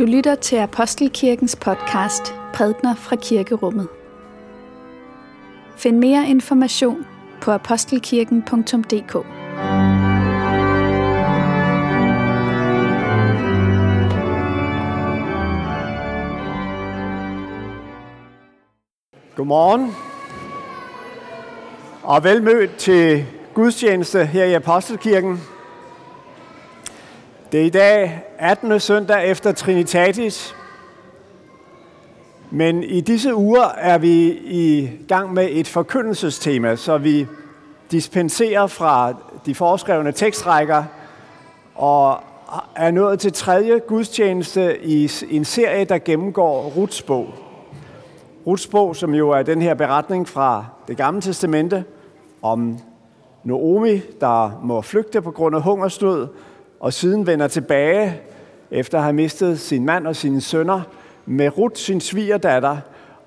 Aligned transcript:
Du 0.00 0.04
lytter 0.04 0.34
til 0.34 0.56
Apostelkirkens 0.56 1.56
podcast 1.56 2.34
Prædner 2.54 2.94
fra 2.94 3.16
Kirkerummet. 3.16 3.88
Find 5.76 5.98
mere 5.98 6.28
information 6.28 7.06
på 7.40 7.50
apostelkirken.dk. 7.50 9.12
Godmorgen 19.36 19.94
og 22.02 22.24
velmødt 22.24 22.76
til 22.76 23.26
gudstjeneste 23.54 24.26
her 24.26 24.44
i 24.44 24.54
Apostelkirken. 24.54 25.40
Det 27.52 27.60
er 27.60 27.64
i 27.64 27.68
dag 27.68 28.22
18. 28.38 28.80
søndag 28.80 29.26
efter 29.26 29.52
Trinitatis, 29.52 30.56
men 32.50 32.82
i 32.82 33.00
disse 33.00 33.34
uger 33.34 33.64
er 33.78 33.98
vi 33.98 34.38
i 34.44 34.90
gang 35.08 35.34
med 35.34 35.48
et 35.50 35.68
forkyndelsestema, 35.68 36.76
så 36.76 36.98
vi 36.98 37.26
dispenserer 37.90 38.66
fra 38.66 39.14
de 39.46 39.54
foreskrevne 39.54 40.12
tekstrækker 40.12 40.84
og 41.74 42.16
er 42.76 42.90
nået 42.90 43.20
til 43.20 43.32
tredje 43.32 43.78
gudstjeneste 43.78 44.84
i 44.84 45.10
en 45.30 45.44
serie, 45.44 45.84
der 45.84 45.98
gennemgår 45.98 46.62
Ruts 46.76 47.02
bog. 47.02 47.28
Ruts 48.46 48.66
bog, 48.66 48.96
som 48.96 49.14
jo 49.14 49.30
er 49.30 49.42
den 49.42 49.62
her 49.62 49.74
beretning 49.74 50.28
fra 50.28 50.64
det 50.88 50.96
gamle 50.96 51.20
testamente 51.20 51.84
om 52.42 52.78
Noomi, 53.44 54.00
der 54.20 54.60
må 54.62 54.80
flygte 54.80 55.22
på 55.22 55.30
grund 55.30 55.56
af 55.56 55.62
hungersnød, 55.62 56.28
og 56.80 56.92
siden 56.92 57.26
vender 57.26 57.48
tilbage 57.48 58.20
efter 58.70 58.98
at 58.98 59.04
have 59.04 59.12
mistet 59.12 59.60
sin 59.60 59.84
mand 59.84 60.06
og 60.06 60.16
sine 60.16 60.40
sønner 60.40 60.80
med 61.26 61.58
Ruth, 61.58 61.76
sin 61.76 62.00
svigerdatter, 62.00 62.76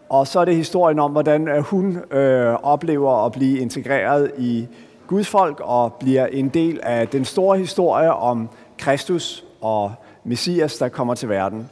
og 0.09 0.27
så 0.27 0.39
er 0.39 0.45
det 0.45 0.55
historien 0.55 0.99
om, 0.99 1.11
hvordan 1.11 1.47
øh, 1.47 1.59
hun 1.63 1.97
øh, 2.11 2.53
oplever 2.53 3.25
at 3.25 3.31
blive 3.31 3.59
integreret 3.59 4.31
i 4.37 4.67
Guds 5.07 5.27
folk 5.27 5.59
og 5.63 5.93
bliver 5.93 6.25
en 6.25 6.49
del 6.49 6.79
af 6.83 7.07
den 7.07 7.25
store 7.25 7.57
historie 7.57 8.13
om 8.13 8.49
Kristus 8.77 9.45
og 9.61 9.93
Messias, 10.23 10.77
der 10.77 10.89
kommer 10.89 11.15
til 11.15 11.29
verden. 11.29 11.69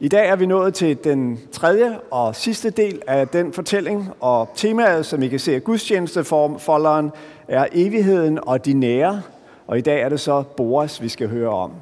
I 0.00 0.08
dag 0.08 0.28
er 0.28 0.36
vi 0.36 0.46
nået 0.46 0.74
til 0.74 1.04
den 1.04 1.40
tredje 1.52 1.98
og 2.10 2.36
sidste 2.36 2.70
del 2.70 3.02
af 3.06 3.28
den 3.28 3.52
fortælling, 3.52 4.10
og 4.20 4.48
temaet, 4.54 5.06
som 5.06 5.22
I 5.22 5.28
kan 5.28 5.38
se 5.38 5.54
af 5.54 5.64
gudstjenestefolderen, 5.64 7.10
er 7.48 7.66
evigheden 7.72 8.38
og 8.42 8.64
de 8.64 8.72
nære. 8.72 9.22
Og 9.66 9.78
i 9.78 9.80
dag 9.80 10.00
er 10.00 10.08
det 10.08 10.20
så 10.20 10.42
Boris, 10.42 11.02
vi 11.02 11.08
skal 11.08 11.28
høre 11.28 11.48
om. 11.48 11.72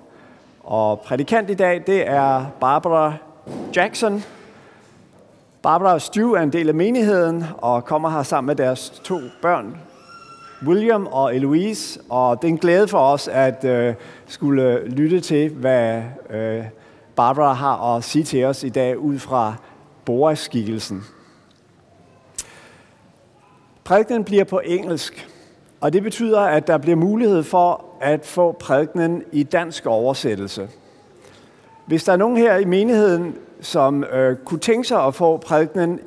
Og 0.65 1.01
prædikant 1.01 1.51
i 1.51 1.55
dag, 1.55 1.83
det 1.87 2.09
er 2.09 2.47
Barbara 2.61 3.15
Jackson. 3.77 4.25
Barbara 5.63 5.93
og 5.93 6.01
Stu 6.03 6.33
er 6.33 6.41
en 6.41 6.53
del 6.53 6.69
af 6.69 6.75
menigheden 6.75 7.45
og 7.59 7.85
kommer 7.85 8.11
her 8.11 8.23
sammen 8.23 8.47
med 8.47 8.57
deres 8.57 8.91
to 9.05 9.21
børn, 9.43 9.77
William 10.67 11.07
og 11.07 11.37
Eloise. 11.37 12.01
Og 12.09 12.43
det 12.43 12.49
er 12.49 12.53
en 12.53 12.59
glæde 12.59 12.89
for 12.89 12.99
os 12.99 13.29
at 13.29 13.65
øh, 13.65 13.95
skulle 14.27 14.89
lytte 14.89 15.21
til, 15.21 15.51
hvad 15.51 16.03
øh, 16.31 16.65
Barbara 17.17 17.53
har 17.53 17.97
at 17.97 18.05
sige 18.05 18.25
til 18.25 18.45
os 18.45 18.65
i 18.65 18.69
dag 18.69 18.99
ud 18.99 19.19
fra 19.19 19.55
Boris-skikkelsen. 20.05 21.05
Prædikenen 23.85 24.25
bliver 24.25 24.45
på 24.45 24.61
engelsk, 24.65 25.29
og 25.81 25.93
det 25.93 26.03
betyder, 26.03 26.41
at 26.41 26.67
der 26.67 26.79
bliver 26.79 26.97
mulighed 26.97 27.43
for 27.43 27.85
at 28.01 28.27
få 28.27 28.53
prædikenen 28.53 29.23
i 29.33 29.43
dansk 29.43 29.87
oversættelse. 29.87 30.69
Hvis 31.87 32.05
der 32.05 32.13
er 32.13 32.17
nogen 32.17 32.37
her 32.37 32.57
i 32.57 32.65
menigheden, 32.65 33.35
som 33.61 34.05
øh, 34.05 34.37
kunne 34.37 34.61
tænke 34.61 34.89
sig 34.89 35.05
at 35.05 35.15
få 35.15 35.37
prædikenen 35.37 36.01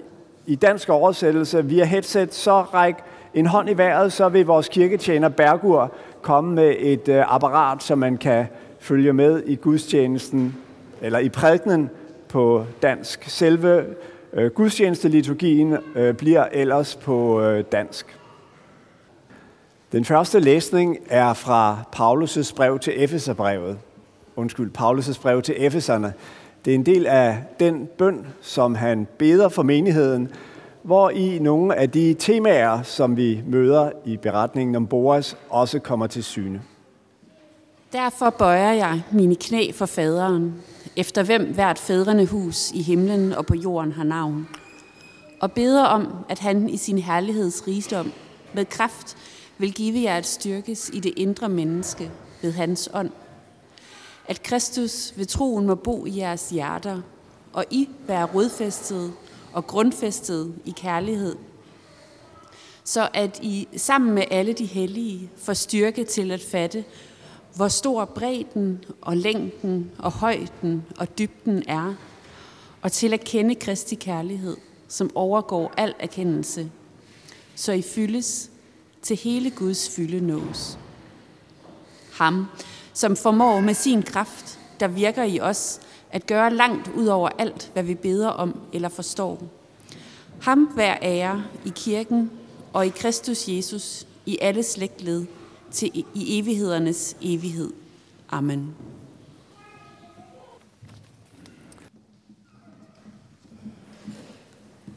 i 0.45 0.55
dansk 0.55 0.89
oversættelse 0.89 1.65
via 1.65 1.85
headset, 1.85 2.33
så 2.33 2.61
ræk 2.61 2.95
en 3.33 3.45
hånd 3.45 3.69
i 3.69 3.73
vejret, 3.77 4.13
så 4.13 4.29
vil 4.29 4.45
vores 4.45 4.67
kirketjener 4.67 5.29
Bergur 5.29 5.91
komme 6.21 6.55
med 6.55 6.75
et 6.79 7.07
øh, 7.07 7.35
apparat, 7.35 7.83
så 7.83 7.95
man 7.95 8.17
kan 8.17 8.45
følge 8.79 9.13
med 9.13 9.43
i 9.45 9.55
gudstjenesten, 9.55 10.55
eller 11.01 11.19
i 11.19 11.29
prædikenen 11.29 11.89
på 12.27 12.65
dansk. 12.81 13.23
Selve 13.23 13.85
øh, 14.33 14.51
gudstjenesteliturgien 14.51 15.77
øh, 15.95 16.13
bliver 16.13 16.45
ellers 16.51 16.95
på 16.95 17.41
øh, 17.41 17.63
dansk. 17.71 18.17
Den 19.93 20.05
første 20.05 20.39
læsning 20.39 20.97
er 21.09 21.33
fra 21.33 21.77
Paulus' 21.95 22.55
brev 22.55 22.79
til 22.79 22.93
Efeserbrevet. 23.03 23.77
Undskyld, 24.35 24.71
Paulus' 24.77 25.21
brev 25.21 25.41
til 25.41 25.55
Efeserne. 25.57 26.13
Det 26.65 26.71
er 26.71 26.75
en 26.75 26.85
del 26.85 27.05
af 27.05 27.43
den 27.59 27.89
bøn, 27.97 28.27
som 28.41 28.75
han 28.75 29.07
beder 29.17 29.49
for 29.49 29.63
menigheden, 29.63 30.29
hvor 30.83 31.09
i 31.09 31.39
nogle 31.39 31.75
af 31.75 31.89
de 31.89 32.13
temaer, 32.19 32.83
som 32.83 33.17
vi 33.17 33.41
møder 33.47 33.91
i 34.05 34.17
beretningen 34.17 34.75
om 34.75 34.87
Boas, 34.87 35.37
også 35.49 35.79
kommer 35.79 36.07
til 36.07 36.23
syne. 36.23 36.61
Derfor 37.91 38.29
bøjer 38.29 38.71
jeg 38.71 39.01
mine 39.11 39.35
knæ 39.35 39.71
for 39.73 39.85
faderen, 39.85 40.53
efter 40.95 41.23
hvem 41.23 41.53
hvert 41.53 41.79
fædrene 41.79 42.25
hus 42.25 42.71
i 42.71 42.81
himlen 42.81 43.33
og 43.33 43.45
på 43.45 43.55
jorden 43.55 43.91
har 43.91 44.03
navn, 44.03 44.47
og 45.41 45.51
beder 45.51 45.83
om, 45.83 46.07
at 46.29 46.39
han 46.39 46.69
i 46.69 46.77
sin 46.77 46.97
herligheds 46.97 47.67
rigdom 47.67 48.11
med 48.53 48.65
kraft 48.65 49.17
vil 49.63 49.73
give 49.73 50.03
jer 50.03 50.17
at 50.17 50.25
styrkes 50.25 50.89
i 50.93 50.99
det 50.99 51.13
indre 51.17 51.49
menneske 51.49 52.11
ved 52.41 52.51
hans 52.51 52.89
ånd. 52.93 53.11
At 54.27 54.43
Kristus 54.43 55.13
ved 55.15 55.25
troen 55.25 55.67
må 55.67 55.75
bo 55.75 56.05
i 56.05 56.17
jeres 56.17 56.49
hjerter, 56.49 57.01
og 57.53 57.65
I 57.71 57.89
være 58.07 58.25
rodfæstet 58.25 59.13
og 59.53 59.67
grundfæstet 59.67 60.55
i 60.65 60.73
kærlighed, 60.77 61.35
så 62.83 63.09
at 63.13 63.39
I 63.41 63.67
sammen 63.77 64.13
med 64.13 64.23
alle 64.31 64.53
de 64.53 64.65
hellige 64.65 65.29
får 65.37 65.53
styrke 65.53 66.03
til 66.03 66.31
at 66.31 66.41
fatte, 66.41 66.83
hvor 67.55 67.67
stor 67.67 68.05
bredden 68.05 68.83
og 69.01 69.17
længden 69.17 69.91
og 69.99 70.11
højden 70.11 70.85
og 70.97 71.17
dybden 71.17 71.63
er, 71.67 71.93
og 72.81 72.91
til 72.91 73.13
at 73.13 73.23
kende 73.23 73.55
Kristi 73.55 73.95
kærlighed, 73.95 74.57
som 74.87 75.11
overgår 75.15 75.73
al 75.77 75.93
erkendelse, 75.99 76.71
så 77.55 77.71
I 77.71 77.81
fyldes 77.81 78.49
til 79.03 79.17
hele 79.17 79.49
Guds 79.49 79.89
fylde 79.89 80.27
nås. 80.27 80.77
Ham, 82.13 82.45
som 82.93 83.15
formår 83.15 83.59
med 83.59 83.73
sin 83.73 84.03
kraft, 84.03 84.59
der 84.79 84.87
virker 84.87 85.23
i 85.23 85.39
os, 85.39 85.79
at 86.11 86.27
gøre 86.27 86.53
langt 86.53 86.91
ud 86.95 87.07
over 87.07 87.29
alt, 87.37 87.69
hvad 87.73 87.83
vi 87.83 87.95
beder 87.95 88.29
om 88.29 88.59
eller 88.73 88.89
forstår. 88.89 89.43
Ham 90.41 90.69
vær 90.75 90.97
ære 91.01 91.43
i 91.65 91.71
kirken 91.75 92.31
og 92.73 92.85
i 92.85 92.89
Kristus 92.89 93.47
Jesus 93.47 94.07
i 94.25 94.37
alle 94.41 94.63
slægtled 94.63 95.25
til 95.71 96.05
i 96.13 96.39
evighedernes 96.39 97.15
evighed. 97.21 97.73
Amen. 98.29 98.75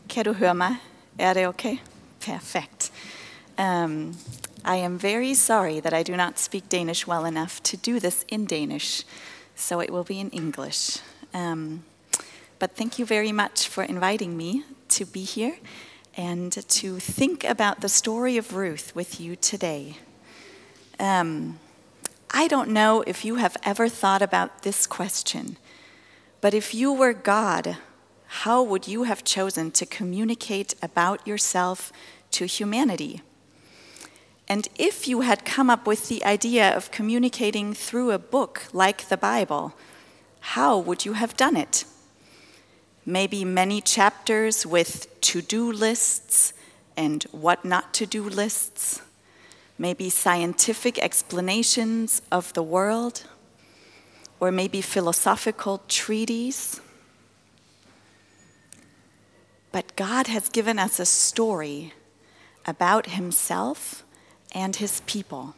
Kan 0.09 0.25
du 0.25 0.33
høre 0.33 0.55
mig? 0.55 0.77
Er 1.19 1.35
det 1.35 1.49
okay? 1.49 1.77
Perfekt. 2.21 2.93
Um, 3.59 4.17
I 4.65 4.77
am 4.77 4.99
very 4.99 5.35
sorry 5.35 5.81
that 5.81 5.95
I 5.95 6.03
do 6.03 6.17
not 6.17 6.39
speak 6.39 6.69
Danish 6.69 7.07
well 7.07 7.25
enough 7.25 7.63
to 7.65 7.77
do 7.77 8.01
this 8.01 8.25
in 8.29 8.45
Danish, 8.45 9.05
so 9.55 9.81
it 9.81 9.91
will 9.91 10.05
be 10.05 10.21
in 10.21 10.31
English. 10.31 10.99
Um, 11.33 11.85
but 12.59 12.73
thank 12.73 12.99
you 12.99 13.07
very 13.07 13.33
much 13.33 13.69
for 13.69 13.85
inviting 13.85 14.37
me 14.37 14.65
to 14.89 15.05
be 15.05 15.23
here 15.23 15.57
and 16.17 16.53
to 16.53 16.99
think 16.99 17.45
about 17.45 17.81
the 17.81 17.89
story 17.89 18.37
of 18.37 18.55
Ruth 18.55 18.95
with 18.95 19.21
you 19.21 19.37
today. 19.37 19.99
Um, 20.99 21.59
I 22.31 22.49
don't 22.49 22.71
know 22.71 23.05
if 23.07 23.25
you 23.25 23.37
have 23.37 23.57
ever 23.63 23.89
thought 23.89 24.23
about 24.23 24.63
this 24.63 24.87
question, 24.87 25.59
but 26.41 26.55
if 26.55 26.75
you 26.75 26.93
were 26.93 27.13
God, 27.13 27.77
how 28.27 28.63
would 28.63 28.89
you 28.89 29.05
have 29.05 29.25
chosen 29.25 29.71
to 29.73 29.87
communicate 29.87 30.75
about 30.83 31.27
yourself 31.27 31.93
to 32.33 32.47
humanity? 32.47 33.23
And 34.49 34.69
if 34.77 35.09
you 35.09 35.23
had 35.23 35.45
come 35.45 35.69
up 35.69 35.87
with 35.87 36.09
the 36.09 36.25
idea 36.25 36.75
of 36.77 36.91
communicating 36.91 37.75
through 37.75 38.13
a 38.13 38.19
book 38.19 38.65
like 38.73 39.09
the 39.09 39.17
Bible, 39.17 39.75
how 40.41 40.79
would 40.79 41.05
you 41.05 41.15
have 41.15 41.37
done 41.37 41.57
it? 41.57 41.85
Maybe 43.05 43.45
many 43.45 43.81
chapters 43.81 44.65
with 44.65 45.21
to 45.23 45.43
do 45.43 45.73
lists 45.73 46.53
and 46.97 47.25
what 47.33 47.65
not 47.65 47.93
to 47.95 48.07
do 48.07 48.23
lists. 48.23 49.03
Maybe 49.79 50.09
scientific 50.11 50.99
explanations 50.99 52.23
of 52.33 52.53
the 52.55 52.63
world, 52.63 53.25
or 54.41 54.51
maybe 54.51 54.81
philosophical 54.81 55.83
treaties. 55.89 56.81
But 59.73 59.95
God 59.97 60.29
has 60.29 60.49
given 60.49 60.79
us 60.79 60.99
a 60.99 61.05
story 61.05 61.93
about 62.65 63.07
Himself 63.07 64.06
and 64.57 64.77
his 64.77 65.03
people. 65.07 65.55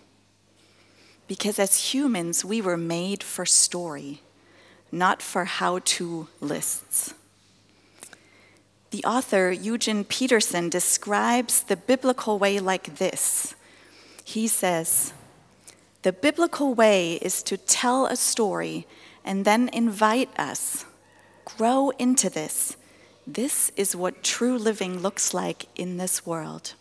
Because 1.29 1.61
as 1.61 1.95
humans, 1.95 2.45
we 2.45 2.61
were 2.61 2.77
made 2.77 3.23
for 3.23 3.47
story. 3.47 4.21
not 4.91 5.21
for 5.21 5.45
how 5.45 5.79
to 5.85 6.29
lists. 6.41 7.13
The 8.91 9.05
author, 9.05 9.53
Eugene 9.53 10.03
Peterson, 10.03 10.71
describes 10.71 11.63
the 11.63 11.77
biblical 11.77 12.39
way 12.39 12.59
like 12.59 12.97
this. 12.97 13.55
He 14.25 14.49
says, 14.49 15.13
The 16.05 16.13
biblical 16.15 16.73
way 16.73 17.17
is 17.21 17.43
to 17.43 17.59
tell 17.59 18.07
a 18.07 18.17
story 18.17 18.87
and 19.27 19.45
then 19.45 19.69
invite 19.75 20.31
us, 20.39 20.87
grow 21.45 21.91
into 21.99 22.31
this. 22.31 22.79
This 23.27 23.71
is 23.77 23.95
what 23.95 24.25
true 24.25 24.57
living 24.57 25.01
looks 25.01 25.35
like 25.35 25.67
in 25.77 25.99
this 25.99 26.25
world. 26.25 26.73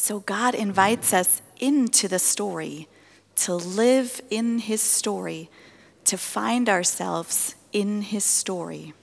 So 0.00 0.20
God 0.20 0.54
invites 0.54 1.12
us 1.12 1.42
into 1.58 2.06
the 2.06 2.20
story, 2.20 2.88
to 3.34 3.54
live 3.54 4.20
in 4.30 4.60
His 4.60 4.80
story, 4.80 5.50
to 6.04 6.16
find 6.16 6.68
ourselves 6.68 7.56
in 7.72 8.02
His 8.02 8.24
story. 8.24 8.94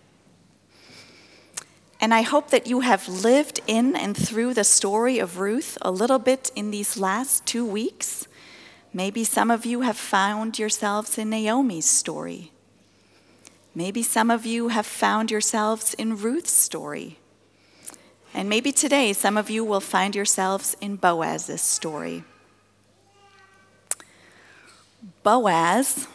And 1.99 2.13
I 2.13 2.21
hope 2.21 2.49
that 2.49 2.65
you 2.65 2.79
have 2.79 3.09
lived 3.09 3.59
in 3.67 3.95
and 3.95 4.15
through 4.15 4.53
the 4.53 4.63
story 4.63 5.19
of 5.19 5.37
Ruth 5.37 5.77
a 5.81 5.91
little 5.91 6.17
bit 6.17 6.49
in 6.55 6.71
these 6.71 6.97
last 6.97 7.45
two 7.45 7.65
weeks. 7.65 8.27
Maybe 8.93 9.25
some 9.25 9.51
of 9.51 9.65
you 9.65 9.81
have 9.81 9.97
found 9.97 10.57
yourselves 10.57 11.17
in 11.17 11.29
Naomi's 11.29 11.89
story. 11.89 12.51
Maybe 13.75 14.01
some 14.01 14.31
of 14.31 14.45
you 14.45 14.69
have 14.69 14.87
found 14.87 15.29
yourselves 15.29 15.93
in 15.95 16.17
Ruth's 16.17 16.53
story. 16.53 17.19
And 18.35 18.47
maybe 18.47 18.71
today 18.71 19.13
some 19.13 19.35
of 19.35 19.49
you 19.49 19.65
will 19.65 19.79
find 19.79 20.15
yourselves 20.15 20.77
in 20.79 20.97
Boaz's 20.97 21.61
story. 21.61 22.23
Boaz 25.23 26.07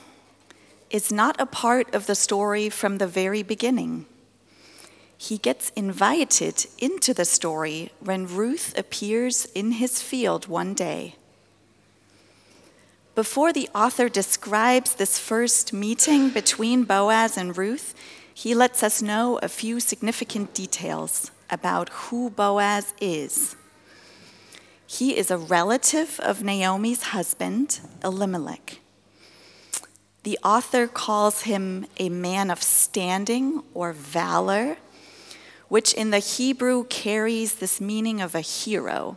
is 0.91 1.11
not 1.11 1.41
a 1.41 1.47
part 1.47 1.93
of 1.93 2.07
the 2.07 2.15
story 2.15 2.69
from 2.69 2.99
the 2.99 3.09
very 3.09 3.43
beginning 3.43 4.07
he 5.23 5.37
gets 5.37 5.69
invited 5.77 6.65
into 6.79 7.13
the 7.13 7.27
story 7.27 7.93
when 8.01 8.27
Ruth 8.27 8.77
appears 8.79 9.45
in 9.55 9.73
his 9.73 10.01
field 10.01 10.47
one 10.47 10.73
day. 10.73 11.15
Before 13.15 13.53
the 13.53 13.69
author 13.75 14.09
describes 14.09 14.95
this 14.95 15.19
first 15.19 15.75
meeting 15.75 16.31
between 16.31 16.85
Boaz 16.85 17.37
and 17.37 17.55
Ruth, 17.55 17.95
he 18.33 18.55
lets 18.55 18.83
us 18.83 19.03
know 19.03 19.39
a 19.43 19.49
few 19.49 19.79
significant 19.79 20.55
details 20.55 21.31
about 21.51 21.89
who 21.89 22.31
Boaz 22.31 22.95
is. 23.01 23.57
He 24.87 25.17
is 25.17 25.31
a 25.31 25.39
relative 25.39 26.19
of 26.21 26.43
Naomi's 26.43 27.03
husband, 27.15 27.81
Elimelech. 28.03 28.81
The 30.23 30.39
author 30.45 30.87
calls 30.87 31.43
him 31.43 31.87
a 31.99 32.09
man 32.09 32.51
of 32.51 32.63
standing 32.63 33.63
or 33.73 33.93
valor 33.93 34.77
which 35.71 35.95
in 35.95 36.11
the 36.11 36.19
Hebrew 36.19 36.85
carries 36.85 37.55
this 37.55 37.81
meaning 37.81 38.21
of 38.21 38.35
a 38.35 38.41
hero. 38.41 39.17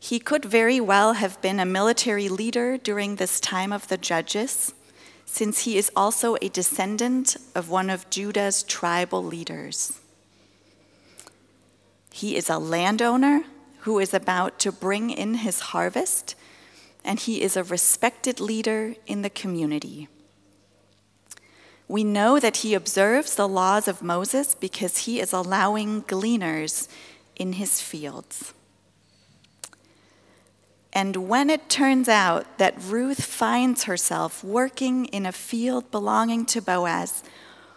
He 0.00 0.18
could 0.18 0.46
very 0.46 0.80
well 0.80 1.12
have 1.12 1.40
been 1.42 1.60
a 1.60 1.66
military 1.66 2.30
leader 2.30 2.78
during 2.78 3.16
this 3.16 3.38
time 3.38 3.70
of 3.70 3.88
the 3.88 3.98
judges, 3.98 4.72
since 5.26 5.64
he 5.64 5.76
is 5.76 5.92
also 5.94 6.36
a 6.40 6.48
descendant 6.48 7.36
of 7.54 7.68
one 7.68 7.90
of 7.90 8.08
Judah's 8.08 8.62
tribal 8.62 9.22
leaders. 9.22 10.00
He 12.14 12.36
is 12.36 12.48
a 12.48 12.58
landowner 12.58 13.42
who 13.80 13.98
is 13.98 14.14
about 14.14 14.60
to 14.60 14.70
bring 14.70 15.10
in 15.10 15.34
his 15.34 15.58
harvest, 15.58 16.36
and 17.04 17.18
he 17.18 17.42
is 17.42 17.56
a 17.56 17.64
respected 17.64 18.38
leader 18.38 18.94
in 19.04 19.22
the 19.22 19.28
community. 19.28 20.06
We 21.88 22.04
know 22.04 22.38
that 22.38 22.58
he 22.58 22.72
observes 22.72 23.34
the 23.34 23.48
laws 23.48 23.88
of 23.88 24.00
Moses 24.00 24.54
because 24.54 24.98
he 24.98 25.18
is 25.18 25.32
allowing 25.32 26.02
gleaners 26.02 26.88
in 27.34 27.54
his 27.54 27.80
fields. 27.80 28.54
And 30.92 31.28
when 31.28 31.50
it 31.50 31.68
turns 31.68 32.08
out 32.08 32.58
that 32.58 32.80
Ruth 32.80 33.24
finds 33.24 33.84
herself 33.84 34.44
working 34.44 35.06
in 35.06 35.26
a 35.26 35.32
field 35.32 35.90
belonging 35.90 36.46
to 36.46 36.62
Boaz, 36.62 37.24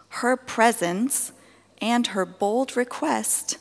her 0.10 0.38
presence 0.38 1.32
and 1.82 2.06
her 2.06 2.24
bold 2.24 2.78
request 2.78 3.58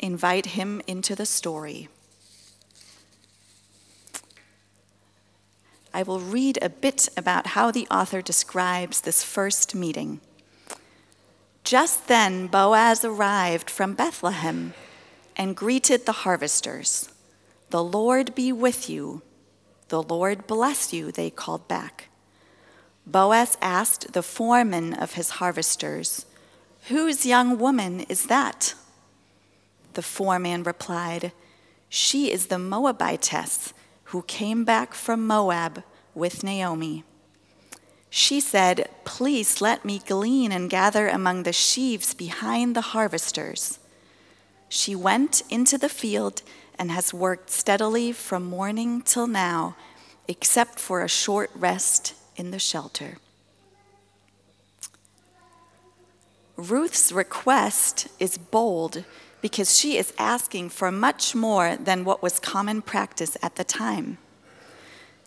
invite 0.00 0.46
him 0.46 0.82
into 0.86 1.14
the 1.14 1.26
story. 1.26 1.88
I 5.92 6.02
will 6.02 6.20
read 6.20 6.58
a 6.62 6.68
bit 6.68 7.08
about 7.16 7.48
how 7.48 7.70
the 7.70 7.86
author 7.88 8.22
describes 8.22 9.00
this 9.00 9.24
first 9.24 9.74
meeting. 9.74 10.20
Just 11.64 12.08
then, 12.08 12.46
Boaz 12.46 13.04
arrived 13.04 13.68
from 13.68 13.94
Bethlehem 13.94 14.74
and 15.36 15.56
greeted 15.56 16.06
the 16.06 16.12
harvesters. 16.12 17.10
The 17.70 17.82
Lord 17.84 18.34
be 18.34 18.52
with 18.52 18.88
you. 18.88 19.22
The 19.88 20.02
Lord 20.02 20.46
bless 20.46 20.92
you, 20.92 21.10
they 21.10 21.30
called 21.30 21.66
back. 21.66 22.08
Boaz 23.06 23.58
asked 23.60 24.12
the 24.12 24.22
foreman 24.22 24.94
of 24.94 25.14
his 25.14 25.30
harvesters, 25.30 26.26
Whose 26.88 27.26
young 27.26 27.58
woman 27.58 28.00
is 28.08 28.26
that? 28.26 28.74
The 29.94 30.02
foreman 30.02 30.62
replied, 30.62 31.32
She 31.88 32.30
is 32.30 32.46
the 32.46 32.58
Moabitess 32.58 33.72
who 34.04 34.22
came 34.22 34.64
back 34.64 34.94
from 34.94 35.26
Moab 35.26 35.82
with 36.14 36.42
Naomi. 36.42 37.04
She 38.08 38.40
said, 38.40 38.88
Please 39.04 39.60
let 39.60 39.84
me 39.84 40.00
glean 40.04 40.50
and 40.50 40.68
gather 40.68 41.08
among 41.08 41.44
the 41.44 41.52
sheaves 41.52 42.12
behind 42.12 42.74
the 42.74 42.80
harvesters. 42.92 43.78
She 44.68 44.94
went 44.94 45.42
into 45.48 45.78
the 45.78 45.88
field 45.88 46.42
and 46.78 46.90
has 46.90 47.14
worked 47.14 47.50
steadily 47.50 48.10
from 48.12 48.44
morning 48.44 49.02
till 49.02 49.26
now, 49.26 49.76
except 50.26 50.80
for 50.80 51.02
a 51.02 51.08
short 51.08 51.50
rest 51.54 52.14
in 52.36 52.50
the 52.50 52.58
shelter. 52.58 53.18
Ruth's 56.56 57.12
request 57.12 58.08
is 58.18 58.36
bold 58.36 59.04
because 59.40 59.78
she 59.78 59.96
is 59.96 60.12
asking 60.18 60.70
for 60.70 60.90
much 60.90 61.34
more 61.34 61.76
than 61.76 62.04
what 62.04 62.22
was 62.22 62.38
common 62.38 62.82
practice 62.82 63.36
at 63.42 63.56
the 63.56 63.64
time. 63.64 64.18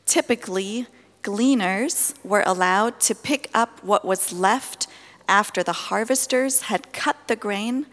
Typically, 0.05 0.87
gleaners 1.21 2.13
were 2.23 2.43
allowed 2.45 2.99
to 2.99 3.15
pick 3.15 3.49
up 3.53 3.83
what 3.83 4.05
was 4.05 4.33
left 4.33 4.87
after 5.27 5.63
the 5.63 5.73
harvesters 5.73 6.63
had 6.63 6.91
cut 6.91 7.17
the 7.27 7.35
grain 7.35 7.85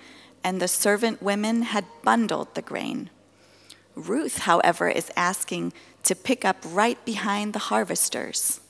and 0.43 0.61
the 0.61 0.69
servant 0.69 1.23
women 1.23 1.63
had 1.63 1.85
bundled 2.03 2.55
the 2.55 2.63
grain. 2.63 3.11
Ruth, 3.95 4.39
however, 4.39 4.89
is 4.89 5.11
asking 5.17 5.73
to 6.05 6.15
pick 6.15 6.45
up 6.45 6.57
right 6.65 7.03
behind 7.05 7.53
the 7.53 7.59
harvesters. 7.71 8.61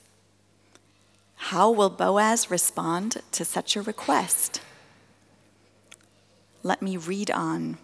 How 1.35 1.71
will 1.71 1.89
Boaz 1.89 2.51
respond 2.51 3.17
to 3.31 3.43
such 3.43 3.75
a 3.75 3.81
request? 3.81 4.61
Let 6.63 6.81
me 6.81 6.97
read 6.97 7.31
on. 7.31 7.77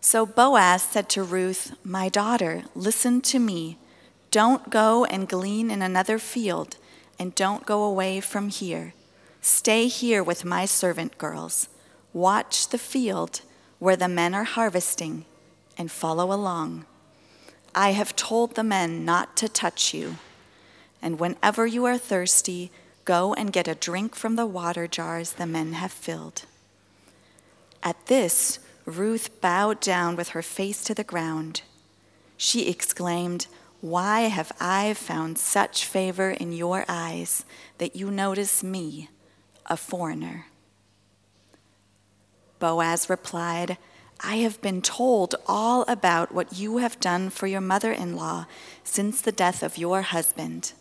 So 0.00 0.26
Boaz 0.26 0.82
said 0.82 1.08
to 1.10 1.22
Ruth, 1.22 1.76
My 1.84 2.08
daughter, 2.08 2.64
listen 2.74 3.20
to 3.22 3.38
me. 3.38 3.78
Don't 4.32 4.68
go 4.68 5.04
and 5.04 5.28
glean 5.28 5.70
in 5.70 5.80
another 5.80 6.18
field, 6.18 6.76
and 7.18 7.34
don't 7.34 7.64
go 7.64 7.84
away 7.84 8.20
from 8.20 8.48
here. 8.48 8.94
Stay 9.40 9.86
here 9.86 10.22
with 10.22 10.44
my 10.44 10.64
servant 10.64 11.18
girls. 11.18 11.68
Watch 12.12 12.68
the 12.68 12.78
field 12.78 13.42
where 13.78 13.96
the 13.96 14.08
men 14.08 14.34
are 14.34 14.44
harvesting, 14.44 15.24
and 15.78 15.90
follow 15.90 16.32
along. 16.32 16.84
I 17.74 17.92
have 17.92 18.16
told 18.16 18.54
the 18.54 18.64
men 18.64 19.04
not 19.04 19.36
to 19.38 19.48
touch 19.48 19.94
you. 19.94 20.16
And 21.00 21.18
whenever 21.18 21.66
you 21.66 21.84
are 21.84 21.98
thirsty, 21.98 22.70
go 23.04 23.34
and 23.34 23.52
get 23.52 23.66
a 23.66 23.74
drink 23.74 24.14
from 24.14 24.36
the 24.36 24.46
water 24.46 24.86
jars 24.86 25.32
the 25.32 25.46
men 25.46 25.72
have 25.72 25.92
filled. 25.92 26.44
At 27.82 28.06
this, 28.06 28.58
Ruth 28.84 29.40
bowed 29.40 29.80
down 29.80 30.16
with 30.16 30.30
her 30.30 30.42
face 30.42 30.82
to 30.84 30.94
the 30.94 31.04
ground. 31.04 31.62
She 32.36 32.68
exclaimed, 32.68 33.46
Why 33.80 34.22
have 34.22 34.52
I 34.60 34.94
found 34.94 35.38
such 35.38 35.86
favor 35.86 36.30
in 36.30 36.52
your 36.52 36.84
eyes 36.88 37.44
that 37.78 37.96
you 37.96 38.10
notice 38.10 38.62
me, 38.62 39.08
a 39.66 39.76
foreigner? 39.76 40.46
Boaz 42.58 43.10
replied, 43.10 43.78
I 44.20 44.36
have 44.36 44.60
been 44.60 44.82
told 44.82 45.34
all 45.48 45.82
about 45.88 46.32
what 46.32 46.56
you 46.56 46.78
have 46.78 47.00
done 47.00 47.28
for 47.28 47.48
your 47.48 47.60
mother 47.60 47.90
in 47.90 48.14
law 48.14 48.46
since 48.84 49.20
the 49.20 49.32
death 49.32 49.64
of 49.64 49.76
your 49.76 50.02
husband, 50.02 50.72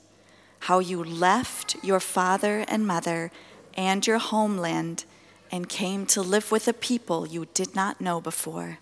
how 0.62 0.78
you 0.78 1.04
left 1.04 1.76
your 1.84 2.00
father 2.00 2.64
and 2.68 2.86
mother 2.86 3.32
and 3.76 4.06
your 4.06 4.20
homeland 4.20 5.06
and 5.52 5.68
came 5.68 6.06
to 6.08 6.22
live 6.22 6.52
with 6.52 6.68
a 6.68 6.74
people 6.74 7.28
you 7.28 7.48
did 7.54 7.76
not 7.76 8.00
know 8.00 8.22
before. 8.22 8.80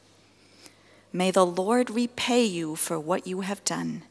May 1.11 1.31
the 1.31 1.45
Lord 1.45 1.89
repay 1.89 2.45
you 2.45 2.75
for 2.75 2.99
what 2.99 3.25
you 3.25 3.41
have 3.41 3.63
done. 3.63 4.03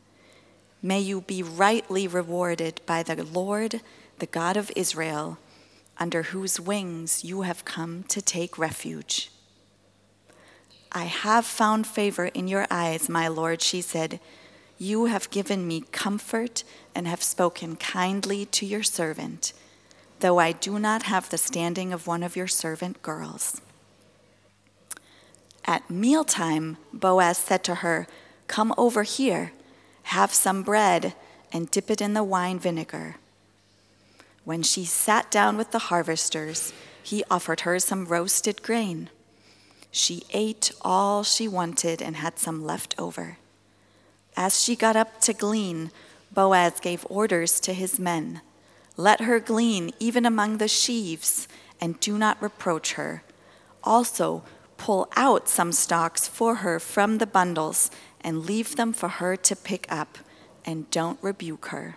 May 0.82 1.00
you 1.00 1.20
be 1.20 1.42
rightly 1.42 2.08
rewarded 2.08 2.80
by 2.86 3.02
the 3.02 3.22
Lord, 3.24 3.80
the 4.18 4.26
God 4.26 4.56
of 4.56 4.72
Israel, 4.74 5.38
under 5.98 6.24
whose 6.24 6.60
wings 6.60 7.24
you 7.24 7.42
have 7.42 7.64
come 7.64 8.04
to 8.04 8.20
take 8.20 8.58
refuge. 8.58 9.30
I 10.90 11.04
have 11.04 11.44
found 11.44 11.86
favor 11.86 12.26
in 12.26 12.48
your 12.48 12.66
eyes, 12.70 13.08
my 13.08 13.28
Lord, 13.28 13.60
she 13.60 13.80
said. 13.80 14.20
You 14.78 15.06
have 15.06 15.30
given 15.30 15.66
me 15.66 15.82
comfort 15.92 16.64
and 16.94 17.06
have 17.06 17.22
spoken 17.22 17.76
kindly 17.76 18.46
to 18.46 18.64
your 18.64 18.82
servant, 18.82 19.52
though 20.20 20.38
I 20.38 20.52
do 20.52 20.78
not 20.78 21.04
have 21.04 21.28
the 21.28 21.38
standing 21.38 21.92
of 21.92 22.06
one 22.06 22.22
of 22.22 22.36
your 22.36 22.46
servant 22.48 23.02
girls. 23.02 23.60
At 25.64 25.90
mealtime, 25.90 26.78
Boaz 26.92 27.38
said 27.38 27.62
to 27.64 27.76
her, 27.76 28.06
Come 28.46 28.72
over 28.78 29.02
here, 29.02 29.52
have 30.04 30.32
some 30.32 30.62
bread, 30.62 31.14
and 31.52 31.70
dip 31.70 31.90
it 31.90 32.00
in 32.00 32.14
the 32.14 32.24
wine 32.24 32.58
vinegar. 32.58 33.16
When 34.44 34.62
she 34.62 34.84
sat 34.84 35.30
down 35.30 35.56
with 35.56 35.72
the 35.72 35.90
harvesters, 35.90 36.72
he 37.02 37.24
offered 37.30 37.60
her 37.60 37.78
some 37.78 38.06
roasted 38.06 38.62
grain. 38.62 39.10
She 39.90 40.22
ate 40.32 40.72
all 40.82 41.22
she 41.22 41.48
wanted 41.48 42.00
and 42.00 42.16
had 42.16 42.38
some 42.38 42.64
left 42.64 42.94
over. 42.98 43.36
As 44.36 44.62
she 44.62 44.74
got 44.76 44.96
up 44.96 45.20
to 45.22 45.32
glean, 45.32 45.90
Boaz 46.32 46.80
gave 46.80 47.06
orders 47.10 47.60
to 47.60 47.72
his 47.72 47.98
men 47.98 48.40
Let 48.98 49.20
her 49.20 49.38
glean 49.38 49.92
even 50.00 50.26
among 50.26 50.58
the 50.58 50.66
sheaves, 50.66 51.46
and 51.80 52.00
do 52.00 52.18
not 52.18 52.42
reproach 52.42 52.94
her. 52.94 53.22
Also, 53.84 54.42
pull 54.76 55.08
out 55.14 55.48
some 55.48 55.70
stalks 55.70 56.26
for 56.26 56.56
her 56.56 56.80
from 56.80 57.18
the 57.18 57.26
bundles 57.26 57.92
and 58.20 58.44
leave 58.44 58.74
them 58.74 58.92
for 58.92 59.08
her 59.08 59.36
to 59.36 59.54
pick 59.54 59.86
up, 59.88 60.18
and 60.64 60.90
don't 60.90 61.22
rebuke 61.22 61.66
her. 61.66 61.96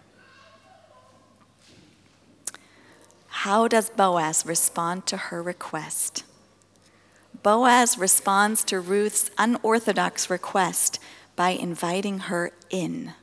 How 3.29 3.67
does 3.67 3.89
Boaz 3.89 4.45
respond 4.45 5.07
to 5.07 5.17
her 5.17 5.41
request? 5.41 6.23
Boaz 7.41 7.97
responds 7.97 8.63
to 8.65 8.79
Ruth's 8.79 9.31
unorthodox 9.39 10.29
request 10.29 10.99
by 11.35 11.49
inviting 11.49 12.19
her 12.19 12.51
in. 12.69 13.13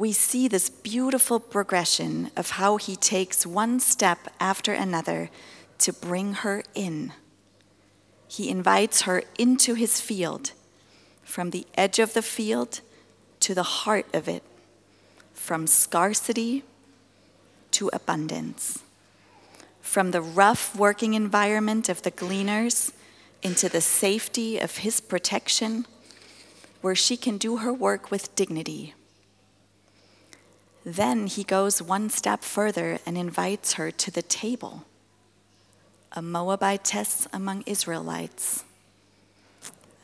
We 0.00 0.12
see 0.12 0.48
this 0.48 0.70
beautiful 0.70 1.38
progression 1.38 2.30
of 2.34 2.52
how 2.52 2.78
he 2.78 2.96
takes 2.96 3.44
one 3.44 3.80
step 3.80 4.32
after 4.40 4.72
another 4.72 5.28
to 5.80 5.92
bring 5.92 6.32
her 6.36 6.62
in. 6.74 7.12
He 8.26 8.48
invites 8.48 9.02
her 9.02 9.22
into 9.36 9.74
his 9.74 10.00
field, 10.00 10.52
from 11.22 11.50
the 11.50 11.66
edge 11.74 11.98
of 11.98 12.14
the 12.14 12.22
field 12.22 12.80
to 13.40 13.54
the 13.54 13.84
heart 13.84 14.06
of 14.14 14.26
it, 14.26 14.42
from 15.34 15.66
scarcity 15.66 16.64
to 17.72 17.90
abundance, 17.92 18.82
from 19.82 20.12
the 20.12 20.22
rough 20.22 20.74
working 20.74 21.12
environment 21.12 21.90
of 21.90 22.00
the 22.00 22.10
gleaners 22.10 22.94
into 23.42 23.68
the 23.68 23.82
safety 23.82 24.58
of 24.58 24.78
his 24.78 24.98
protection 24.98 25.84
where 26.80 26.94
she 26.94 27.18
can 27.18 27.36
do 27.36 27.58
her 27.58 27.70
work 27.70 28.10
with 28.10 28.34
dignity. 28.34 28.94
Then 30.84 31.26
he 31.26 31.44
goes 31.44 31.82
one 31.82 32.08
step 32.10 32.42
further 32.42 32.98
and 33.04 33.18
invites 33.18 33.74
her 33.74 33.90
to 33.90 34.10
the 34.10 34.22
table, 34.22 34.84
a 36.12 36.22
Moabitess 36.22 37.28
among 37.32 37.62
Israelites. 37.66 38.64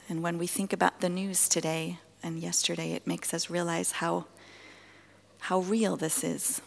And 0.09 0.23
when 0.23 0.39
we 0.39 0.47
think 0.47 0.73
about 0.73 1.01
the 1.01 1.09
news 1.09 1.49
today 1.49 1.99
and 2.23 2.39
yesterday, 2.39 2.93
it 2.93 3.07
makes 3.07 3.33
us 3.33 3.51
realize 3.51 3.93
how, 3.93 4.27
how 5.41 5.61
real 5.61 5.97
this 5.97 6.23
is. 6.23 6.61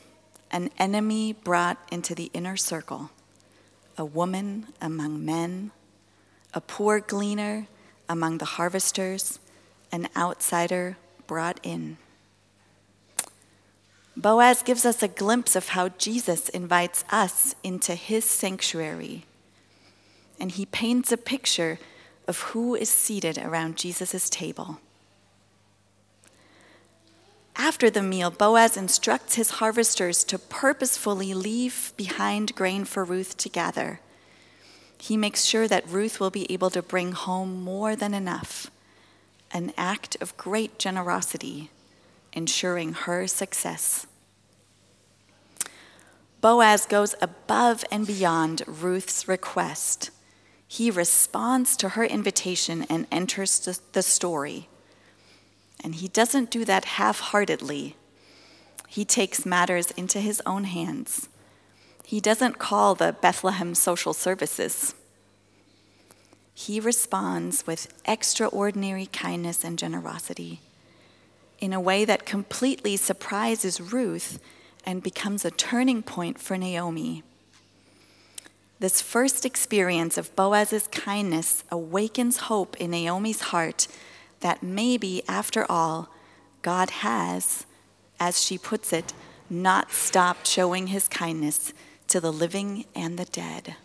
An 0.51 0.72
enemy 0.80 1.34
brought 1.34 1.78
into 1.92 2.16
the 2.16 2.32
inner 2.34 2.58
circle, 2.58 3.12
a 3.98 4.04
woman 4.04 4.68
among 4.82 5.24
men, 5.24 5.72
a 6.54 6.62
poor 6.62 7.00
gleaner 7.00 7.68
among 8.10 8.39
the 8.39 8.46
harvesters 8.46 9.39
an 9.92 10.08
outsider 10.16 10.98
brought 11.28 11.60
in. 11.63 11.98
Boaz 14.18 14.63
gives 14.63 14.86
us 14.86 15.01
a 15.01 15.08
glimpse 15.08 15.56
of 15.56 15.70
how 15.70 15.89
Jesus 15.89 16.50
invites 16.50 17.06
us 17.12 17.56
into 17.63 17.96
his 17.96 18.25
sanctuary. 18.25 19.25
And 20.39 20.51
he 20.51 20.66
paints 20.66 21.12
a 21.12 21.18
picture 21.18 21.80
of 22.28 22.42
who 22.42 22.75
is 22.75 22.89
seated 22.89 23.38
around 23.38 23.78
Jesus' 23.78 24.30
table. 24.30 24.80
After 27.56 27.89
the 27.89 28.01
meal, 28.01 28.32
Boaz 28.32 28.78
instructs 28.78 29.36
his 29.36 29.50
harvesters 29.51 30.24
to 30.25 30.39
purposefully 30.39 31.34
leave 31.34 31.92
behind 31.98 32.56
grain 32.56 32.86
for 32.86 33.04
Ruth 33.04 33.36
to 33.38 33.50
gather. 33.50 34.00
He 34.98 35.18
makes 35.18 35.44
sure 35.44 35.68
that 35.68 35.88
Ruth 35.89 36.20
will 36.20 36.30
be 36.30 36.50
able 36.51 36.70
to 36.70 36.82
bring 36.82 37.12
home 37.12 37.62
more 37.62 37.96
than 37.96 38.13
enough 38.13 38.72
an 39.51 39.74
act 39.78 40.16
of 40.22 40.38
great 40.38 40.78
generosity, 40.78 41.70
ensuring 42.34 42.94
her 42.94 43.28
success. 43.28 44.08
Boaz 46.42 46.86
goes 46.86 47.16
above 47.22 47.84
and 47.92 48.08
beyond 48.08 48.64
Ruth's 48.66 49.28
request. 49.28 50.12
He 50.68 50.90
responds 50.90 51.76
to 51.78 51.90
her 51.90 52.06
invitation 52.06 52.86
and 52.90 53.08
enters 53.12 53.60
the 53.92 54.04
story. 54.04 54.70
And 55.84 55.96
he 55.96 56.08
doesn't 56.08 56.52
do 56.52 56.64
that 56.66 56.86
half 56.86 57.20
heartedly. 57.20 57.96
He 58.88 59.04
takes 59.04 59.46
matters 59.46 59.92
into 59.92 60.20
his 60.20 60.42
own 60.46 60.66
hands. 60.66 61.28
He 62.06 62.20
doesn't 62.20 62.60
call 62.60 62.96
the 62.96 63.14
Bethlehem 63.14 63.76
Social 63.76 64.14
Services 64.14 64.96
he 66.60 66.82
responds 66.82 67.66
with 67.66 67.88
extraordinary 68.04 69.06
kindness 69.06 69.64
and 69.64 69.80
generosity 69.80 70.60
in 71.60 71.74
a 71.74 71.80
way 71.82 72.06
that 72.06 72.25
completely 72.25 72.98
surprises 72.98 73.82
Ruth 73.82 74.39
and 74.86 75.04
becomes 75.04 75.44
a 75.44 75.51
turning 75.51 76.01
point 76.01 76.39
for 76.39 76.58
Naomi. 76.58 77.24
This 78.80 79.01
first 79.01 79.46
experience 79.46 80.18
of 80.18 80.36
Boaz's 80.36 80.88
kindness 80.88 81.66
awakens 81.70 82.38
hope 82.38 82.78
in 82.78 82.92
Naomi's 82.92 83.42
heart 83.42 83.88
that 84.39 84.63
maybe, 84.63 85.22
after 85.28 85.70
all, 85.70 86.10
God 86.62 86.89
has, 86.89 87.66
as 88.20 88.42
she 88.42 88.58
puts 88.58 88.94
it, 88.94 89.13
not 89.50 89.92
stopped 89.92 90.48
showing 90.48 90.88
his 90.88 91.08
kindness 91.08 91.74
to 92.08 92.22
the 92.22 92.32
living 92.32 92.86
and 92.96 93.20
the 93.20 93.25
dead. 93.25 93.75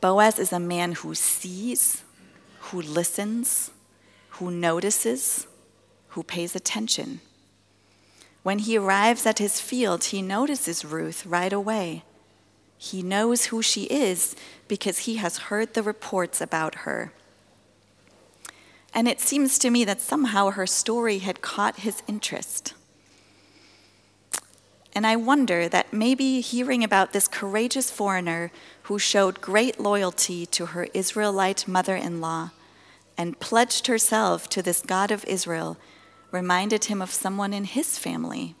Boaz 0.00 0.38
is 0.38 0.52
a 0.52 0.58
man 0.58 0.92
who 0.92 1.14
sees, 1.14 2.02
who 2.60 2.82
listens, 2.82 3.70
who 4.40 4.50
notices, 4.50 5.46
who 6.08 6.22
pays 6.22 6.56
attention. 6.56 7.20
When 8.42 8.60
he 8.60 8.78
arrives 8.78 9.26
at 9.26 9.38
his 9.38 9.60
field, 9.60 10.04
he 10.04 10.22
notices 10.22 10.82
Ruth 10.82 11.26
right 11.26 11.52
away. 11.52 12.04
He 12.78 13.02
knows 13.02 13.46
who 13.46 13.60
she 13.60 13.84
is 13.84 14.34
because 14.66 15.00
he 15.00 15.16
has 15.16 15.50
heard 15.52 15.74
the 15.74 15.82
reports 15.82 16.40
about 16.40 16.86
her. 16.86 17.12
And 18.94 19.06
it 19.06 19.20
seems 19.20 19.58
to 19.58 19.68
me 19.68 19.84
that 19.84 20.00
somehow 20.00 20.48
her 20.48 20.66
story 20.66 21.18
had 21.18 21.42
caught 21.42 21.80
his 21.80 22.02
interest. 22.08 22.72
And 24.94 25.06
I 25.06 25.16
wonder 25.16 25.68
that 25.68 25.92
maybe 25.92 26.40
hearing 26.40 26.82
about 26.82 27.12
this 27.12 27.28
courageous 27.28 27.90
foreigner 27.90 28.50
who 28.84 28.98
showed 28.98 29.42
great 29.42 29.78
loyalty 29.78 30.46
to 30.46 30.66
her 30.66 30.88
Israelite 30.94 31.68
mother 31.68 31.94
in 31.94 32.22
law 32.22 32.52
and 33.20 33.38
pledged 33.38 33.86
herself 33.86 34.48
to 34.48 34.62
this 34.62 34.80
God 34.80 35.10
of 35.10 35.26
Israel 35.26 35.76
reminded 36.30 36.86
him 36.86 37.02
of 37.02 37.12
someone 37.12 37.52
in 37.52 37.64
his 37.64 37.98
family. 37.98 38.54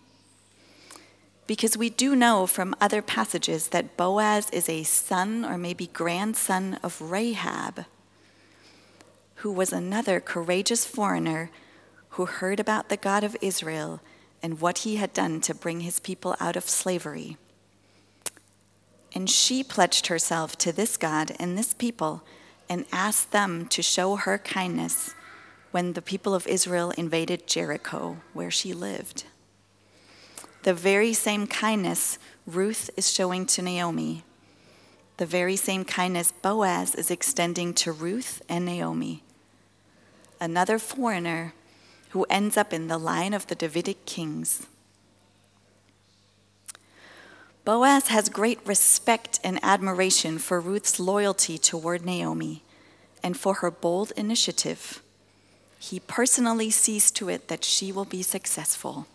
Because 1.46 1.78
we 1.78 1.88
do 1.88 2.14
know 2.14 2.46
from 2.46 2.76
other 2.78 3.00
passages 3.00 3.68
that 3.68 3.96
Boaz 3.96 4.50
is 4.50 4.68
a 4.68 4.82
son 4.82 5.46
or 5.46 5.56
maybe 5.56 5.86
grandson 5.86 6.78
of 6.82 7.00
Rahab, 7.00 7.86
who 9.36 9.50
was 9.50 9.72
another 9.72 10.20
courageous 10.20 10.84
foreigner 10.84 11.50
who 12.10 12.26
heard 12.26 12.60
about 12.60 12.90
the 12.90 12.98
God 12.98 13.24
of 13.24 13.38
Israel 13.40 14.02
and 14.42 14.60
what 14.60 14.78
he 14.78 14.96
had 14.96 15.14
done 15.14 15.40
to 15.40 15.54
bring 15.54 15.80
his 15.80 16.00
people 16.00 16.36
out 16.38 16.54
of 16.56 16.68
slavery. 16.68 17.38
And 19.14 19.30
she 19.30 19.64
pledged 19.64 20.08
herself 20.08 20.58
to 20.58 20.70
this 20.70 20.98
God 20.98 21.34
and 21.40 21.56
this 21.56 21.72
people 21.72 22.22
and 22.70 22.86
asked 22.90 23.32
them 23.32 23.66
to 23.66 23.82
show 23.82 24.16
her 24.16 24.38
kindness 24.38 25.14
when 25.72 25.92
the 25.92 26.02
people 26.02 26.34
of 26.34 26.46
Israel 26.46 26.92
invaded 26.92 27.46
Jericho, 27.46 28.16
where 28.32 28.50
she 28.50 28.72
lived. 28.72 29.24
The 30.62 30.72
very 30.72 31.12
same 31.12 31.46
kindness 31.46 32.18
Ruth 32.46 32.88
is 32.96 33.12
showing 33.12 33.44
to 33.46 33.62
Naomi, 33.62 34.24
the 35.20 35.26
very 35.26 35.56
same 35.56 35.84
kindness 35.84 36.32
Boaz 36.32 36.94
is 36.94 37.10
extending 37.10 37.74
to 37.74 37.92
Ruth 37.92 38.40
and 38.48 38.64
Naomi. 38.64 39.22
Another 40.40 40.78
foreigner 40.78 41.52
who 42.10 42.24
ends 42.30 42.56
up 42.56 42.72
in 42.72 42.88
the 42.88 42.96
line 42.96 43.34
of 43.34 43.46
the 43.46 43.54
Davidic 43.54 44.06
kings. 44.06 44.66
Boaz 47.64 48.08
has 48.08 48.28
great 48.28 48.58
respect 48.66 49.38
and 49.44 49.58
admiration 49.62 50.38
for 50.38 50.60
Ruth's 50.60 50.98
loyalty 50.98 51.58
toward 51.58 52.04
Naomi 52.04 52.62
and 53.22 53.36
for 53.36 53.54
her 53.54 53.70
bold 53.70 54.12
initiative. 54.16 55.02
He 55.78 56.00
personally 56.00 56.70
sees 56.70 57.10
to 57.12 57.28
it 57.28 57.48
that 57.48 57.64
she 57.64 57.92
will 57.92 58.04
be 58.04 58.22
successful. 58.22 59.06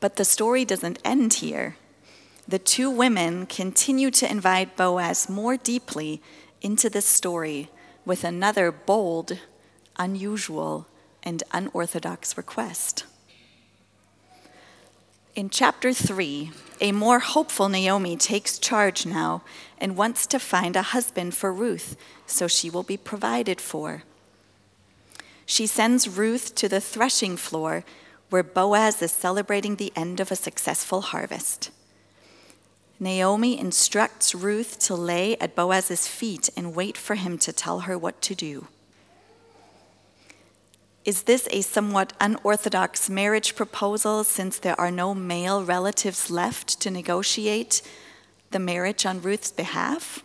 But 0.00 0.16
the 0.16 0.24
story 0.24 0.64
doesn't 0.64 0.98
end 1.04 1.34
here. 1.34 1.76
The 2.46 2.58
two 2.58 2.90
women 2.90 3.46
continue 3.46 4.10
to 4.10 4.30
invite 4.30 4.76
Boaz 4.76 5.28
more 5.28 5.56
deeply 5.56 6.20
into 6.60 6.90
this 6.90 7.06
story 7.06 7.70
with 8.04 8.24
another 8.24 8.72
bold, 8.72 9.38
unusual, 9.96 10.86
and 11.22 11.42
unorthodox 11.52 12.36
request. 12.36 13.04
In 15.34 15.48
chapter 15.48 15.94
3, 15.94 16.50
a 16.82 16.92
more 16.92 17.20
hopeful 17.20 17.70
Naomi 17.70 18.18
takes 18.18 18.58
charge 18.58 19.06
now 19.06 19.42
and 19.78 19.96
wants 19.96 20.26
to 20.26 20.38
find 20.38 20.76
a 20.76 20.82
husband 20.82 21.34
for 21.34 21.50
Ruth 21.50 21.96
so 22.26 22.46
she 22.46 22.68
will 22.68 22.82
be 22.82 22.98
provided 22.98 23.58
for. 23.58 24.02
She 25.46 25.66
sends 25.66 26.06
Ruth 26.06 26.54
to 26.56 26.68
the 26.68 26.82
threshing 26.82 27.38
floor 27.38 27.82
where 28.28 28.42
Boaz 28.42 29.00
is 29.00 29.10
celebrating 29.10 29.76
the 29.76 29.92
end 29.96 30.20
of 30.20 30.30
a 30.30 30.36
successful 30.36 31.00
harvest. 31.00 31.70
Naomi 33.00 33.58
instructs 33.58 34.34
Ruth 34.34 34.78
to 34.80 34.94
lay 34.94 35.38
at 35.38 35.56
Boaz's 35.56 36.06
feet 36.06 36.50
and 36.54 36.74
wait 36.74 36.98
for 36.98 37.14
him 37.14 37.38
to 37.38 37.54
tell 37.54 37.80
her 37.80 37.96
what 37.96 38.20
to 38.22 38.34
do. 38.34 38.66
Is 41.04 41.24
this 41.24 41.48
a 41.50 41.62
somewhat 41.62 42.12
unorthodox 42.20 43.10
marriage 43.10 43.56
proposal 43.56 44.22
since 44.22 44.58
there 44.58 44.78
are 44.80 44.90
no 44.90 45.14
male 45.14 45.64
relatives 45.64 46.30
left 46.30 46.80
to 46.80 46.92
negotiate 46.92 47.82
the 48.52 48.60
marriage 48.60 49.04
on 49.04 49.20
Ruth's 49.20 49.50
behalf? 49.50 50.22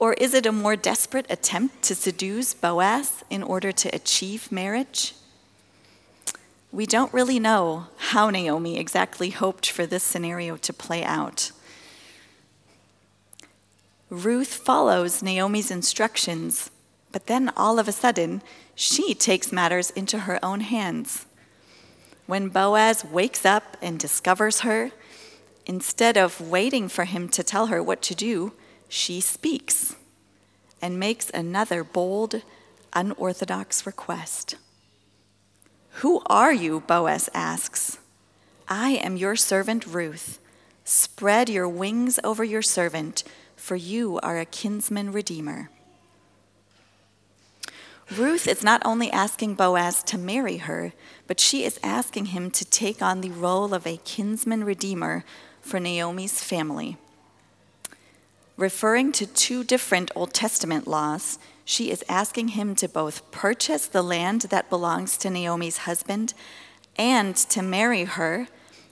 Or 0.00 0.14
is 0.14 0.34
it 0.34 0.44
a 0.44 0.50
more 0.50 0.74
desperate 0.74 1.26
attempt 1.30 1.82
to 1.82 1.94
seduce 1.94 2.52
Boaz 2.52 3.22
in 3.30 3.44
order 3.44 3.70
to 3.70 3.94
achieve 3.94 4.50
marriage? 4.50 5.14
We 6.72 6.84
don't 6.84 7.14
really 7.14 7.38
know 7.38 7.86
how 8.10 8.28
Naomi 8.28 8.76
exactly 8.76 9.30
hoped 9.30 9.70
for 9.70 9.86
this 9.86 10.02
scenario 10.02 10.56
to 10.56 10.72
play 10.72 11.04
out. 11.04 11.52
Ruth 14.10 14.54
follows 14.54 15.22
Naomi's 15.22 15.70
instructions, 15.70 16.70
but 17.12 17.28
then 17.28 17.52
all 17.56 17.78
of 17.78 17.86
a 17.86 17.92
sudden, 17.92 18.42
she 18.74 19.14
takes 19.14 19.52
matters 19.52 19.90
into 19.90 20.20
her 20.20 20.42
own 20.44 20.60
hands. 20.60 21.26
When 22.26 22.48
Boaz 22.48 23.04
wakes 23.04 23.44
up 23.44 23.76
and 23.82 23.98
discovers 23.98 24.60
her, 24.60 24.90
instead 25.66 26.16
of 26.16 26.40
waiting 26.40 26.88
for 26.88 27.04
him 27.04 27.28
to 27.30 27.42
tell 27.42 27.66
her 27.66 27.82
what 27.82 28.02
to 28.02 28.14
do, 28.14 28.52
she 28.88 29.20
speaks 29.20 29.96
and 30.80 30.98
makes 30.98 31.30
another 31.30 31.84
bold, 31.84 32.42
unorthodox 32.92 33.86
request. 33.86 34.56
Who 35.96 36.22
are 36.26 36.52
you? 36.52 36.80
Boaz 36.80 37.28
asks. 37.34 37.98
I 38.68 38.90
am 38.90 39.16
your 39.16 39.36
servant 39.36 39.86
Ruth. 39.86 40.38
Spread 40.84 41.48
your 41.48 41.68
wings 41.68 42.18
over 42.24 42.42
your 42.42 42.62
servant, 42.62 43.22
for 43.54 43.76
you 43.76 44.18
are 44.20 44.38
a 44.38 44.44
kinsman 44.44 45.12
redeemer. 45.12 45.70
Ruth 48.10 48.46
is 48.46 48.62
not 48.62 48.82
only 48.84 49.10
asking 49.10 49.54
Boaz 49.54 50.02
to 50.04 50.18
marry 50.18 50.58
her, 50.58 50.92
but 51.26 51.40
she 51.40 51.64
is 51.64 51.80
asking 51.82 52.26
him 52.26 52.50
to 52.50 52.64
take 52.64 53.00
on 53.00 53.20
the 53.20 53.30
role 53.30 53.72
of 53.72 53.86
a 53.86 53.98
kinsman 53.98 54.64
redeemer 54.64 55.24
for 55.60 55.78
Naomi's 55.80 56.42
family. 56.42 56.98
Referring 58.56 59.12
to 59.12 59.26
two 59.26 59.64
different 59.64 60.10
Old 60.14 60.34
Testament 60.34 60.86
laws, 60.86 61.38
she 61.64 61.90
is 61.90 62.04
asking 62.08 62.48
him 62.48 62.74
to 62.76 62.88
both 62.88 63.30
purchase 63.30 63.86
the 63.86 64.02
land 64.02 64.42
that 64.42 64.68
belongs 64.68 65.16
to 65.18 65.30
Naomi's 65.30 65.78
husband 65.78 66.34
and 66.96 67.34
to 67.36 67.62
marry 67.62 68.04
her 68.04 68.48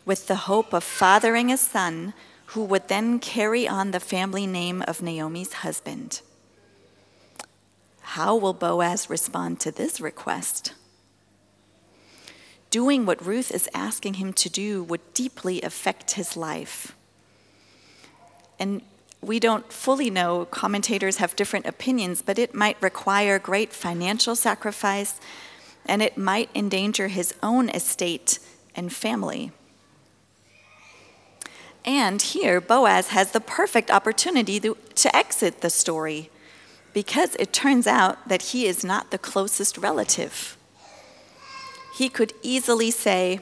with 0.06 0.28
the 0.28 0.46
hope 0.46 0.72
of 0.72 0.82
fathering 0.82 1.52
a 1.52 1.56
son 1.56 2.14
who 2.46 2.64
would 2.64 2.88
then 2.88 3.18
carry 3.18 3.68
on 3.68 3.90
the 3.90 4.00
family 4.00 4.46
name 4.46 4.82
of 4.88 5.02
Naomi's 5.02 5.52
husband. 5.52 6.22
How 8.14 8.34
will 8.34 8.54
Boaz 8.54 9.08
respond 9.08 9.60
to 9.60 9.70
this 9.70 10.00
request? 10.00 10.72
Doing 12.68 13.06
what 13.06 13.24
Ruth 13.24 13.52
is 13.52 13.68
asking 13.72 14.14
him 14.14 14.32
to 14.32 14.48
do 14.48 14.82
would 14.82 15.14
deeply 15.14 15.62
affect 15.62 16.12
his 16.12 16.36
life. 16.36 16.96
And 18.58 18.82
we 19.20 19.38
don't 19.38 19.72
fully 19.72 20.10
know, 20.10 20.44
commentators 20.46 21.18
have 21.18 21.36
different 21.36 21.66
opinions, 21.66 22.20
but 22.20 22.36
it 22.36 22.52
might 22.52 22.82
require 22.82 23.38
great 23.38 23.72
financial 23.72 24.34
sacrifice 24.34 25.20
and 25.86 26.02
it 26.02 26.18
might 26.18 26.50
endanger 26.52 27.06
his 27.06 27.32
own 27.44 27.68
estate 27.68 28.40
and 28.74 28.92
family. 28.92 29.52
And 31.84 32.20
here, 32.20 32.60
Boaz 32.60 33.10
has 33.10 33.30
the 33.30 33.40
perfect 33.40 33.88
opportunity 33.88 34.58
to, 34.58 34.76
exit 35.16 35.60
the 35.60 35.70
story 35.70 36.28
because 36.92 37.36
it 37.36 37.52
turns 37.52 37.86
out 37.86 38.28
that 38.28 38.42
he 38.42 38.66
is 38.66 38.84
not 38.84 39.10
the 39.10 39.18
closest 39.18 39.78
relative. 39.78 40.56
He 41.94 42.08
could 42.08 42.32
easily 42.42 42.90
say, 42.90 43.40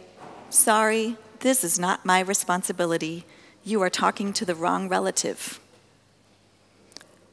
Sorry, 0.50 1.16
this 1.40 1.62
is 1.62 1.78
not 1.78 2.06
my 2.06 2.20
responsibility. 2.20 3.24
You 3.64 3.82
are 3.82 3.90
talking 3.90 4.32
to 4.32 4.44
the 4.44 4.54
wrong 4.54 4.88
relative. 4.88 5.60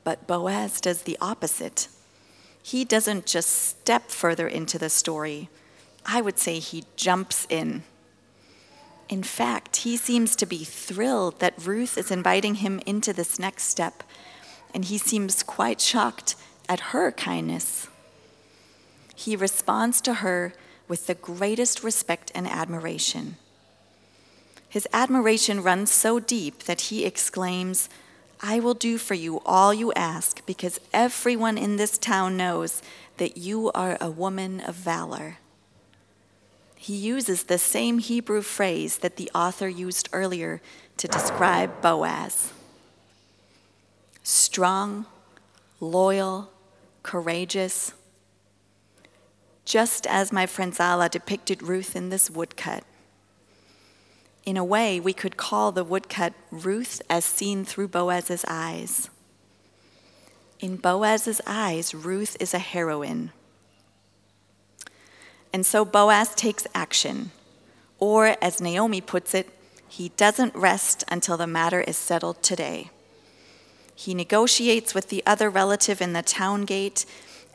But 0.04 0.28
Boaz 0.28 0.82
does 0.82 1.04
the 1.04 1.17
opposite. 1.21 1.88
He 2.62 2.84
doesn't 2.84 3.25
just 3.25 3.49
step 3.49 4.10
further 4.10 4.47
into 4.47 4.78
the 4.78 4.89
story, 4.89 5.49
I 6.06 6.21
would 6.21 6.38
say 6.38 6.60
he 6.60 6.84
jumps 6.95 7.47
in. 7.49 7.84
In 9.08 9.23
fact, 9.23 9.78
he 9.78 9.97
seems 9.97 10.36
to 10.36 10.45
be 10.45 10.63
thrilled 10.63 11.39
that 11.39 11.54
Ruth 11.63 11.97
is 11.97 12.12
inviting 12.12 12.56
him 12.56 12.82
into 12.86 13.13
this 13.13 13.39
next 13.39 13.63
step 13.63 14.04
and 14.73 14.86
he 14.86 14.97
seems 14.97 15.43
quite 15.43 15.80
shocked 15.80 16.36
at 16.67 16.91
her 16.91 17.12
kindness. 17.12 17.88
He 19.15 19.36
responds 19.36 20.01
to 20.01 20.15
her 20.15 20.54
with 20.88 21.08
the 21.08 21.15
greatest 21.15 21.84
respect 21.84 22.32
and 22.36 22.47
admiration. 22.47 23.38
His 24.67 24.88
admiration 24.91 25.63
runs 25.63 25.91
so 25.91 26.19
deep 26.19 26.63
that 26.63 26.82
he 26.82 27.06
exclaims, 27.06 27.89
I 28.41 28.60
will 28.60 28.73
do 28.73 28.97
for 28.97 29.13
you 29.13 29.41
all 29.45 29.73
you 29.73 29.93
ask, 29.93 30.45
because 30.45 30.80
everyone 30.93 31.58
in 31.58 31.78
this 31.78 31.97
town 31.97 32.36
knows 32.36 32.82
that 33.17 33.38
you 33.38 33.71
are 33.71 33.97
a 34.01 34.12
woman 34.12 34.60
of 34.60 34.75
valor. 34.75 35.38
He 36.75 36.95
uses 36.95 37.43
the 37.43 37.58
same 37.58 37.99
Hebrew 37.99 38.41
phrase 38.41 38.97
that 38.97 39.15
the 39.15 39.32
author 39.34 39.69
used 39.69 40.10
earlier 40.12 40.62
to 40.97 41.08
describe 41.08 41.82
Boaz 41.82 42.51
strong, 44.25 45.05
loyal, 45.79 46.49
courageous, 47.03 47.93
just 49.65 50.07
as 50.07 50.31
my 50.31 50.47
friend 50.47 50.73
Zala 50.73 51.09
depicted 51.09 51.61
Ruth 51.61 51.95
in 51.95 52.09
this 52.09 52.31
woodcut. 52.31 52.83
In 54.43 54.57
a 54.57 54.63
way, 54.63 54.99
we 54.99 55.13
could 55.13 55.38
call 55.38 55.71
the 55.71 55.83
woodcut 55.83 56.33
Ruth 56.49 57.03
as 57.07 57.23
seen 57.23 57.65
through 57.65 57.89
Boaz's 57.89 58.43
eyes. 58.47 59.11
In 60.59 60.77
Boaz's 60.77 61.39
eyes, 61.45 61.93
Ruth 61.93 62.35
is 62.39 62.55
a 62.55 62.59
heroine. 62.59 63.31
And 65.53 65.67
so 65.67 65.85
Boaz 65.85 66.33
takes 66.33 66.65
action, 66.73 67.29
or 67.99 68.38
as 68.41 68.59
Naomi 68.59 69.01
puts 69.01 69.35
it, 69.35 69.49
he 69.88 70.09
doesn't 70.17 70.55
rest 70.55 71.03
until 71.09 71.38
the 71.38 71.45
matter 71.45 71.81
is 71.81 71.95
settled 71.95 72.41
today. 72.41 72.89
He 73.95 74.13
negotiates 74.13 74.93
with 74.93 75.10
the 75.10 75.23
other 75.25 75.49
relative 75.49 76.01
in 76.01 76.13
the 76.13 76.21
town 76.21 76.65
gate, 76.65 77.05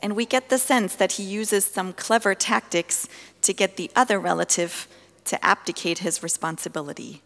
and 0.01 0.15
we 0.15 0.25
get 0.25 0.49
the 0.49 0.57
sense 0.57 0.95
that 0.95 1.13
he 1.13 1.23
uses 1.23 1.65
some 1.65 1.93
clever 1.93 2.33
tactics 2.33 3.07
to 3.43 3.53
get 3.53 3.77
the 3.77 3.91
other 3.95 4.19
relative 4.19 4.87
to 5.25 5.45
abdicate 5.45 5.99
his 5.99 6.23
responsibility. 6.23 7.21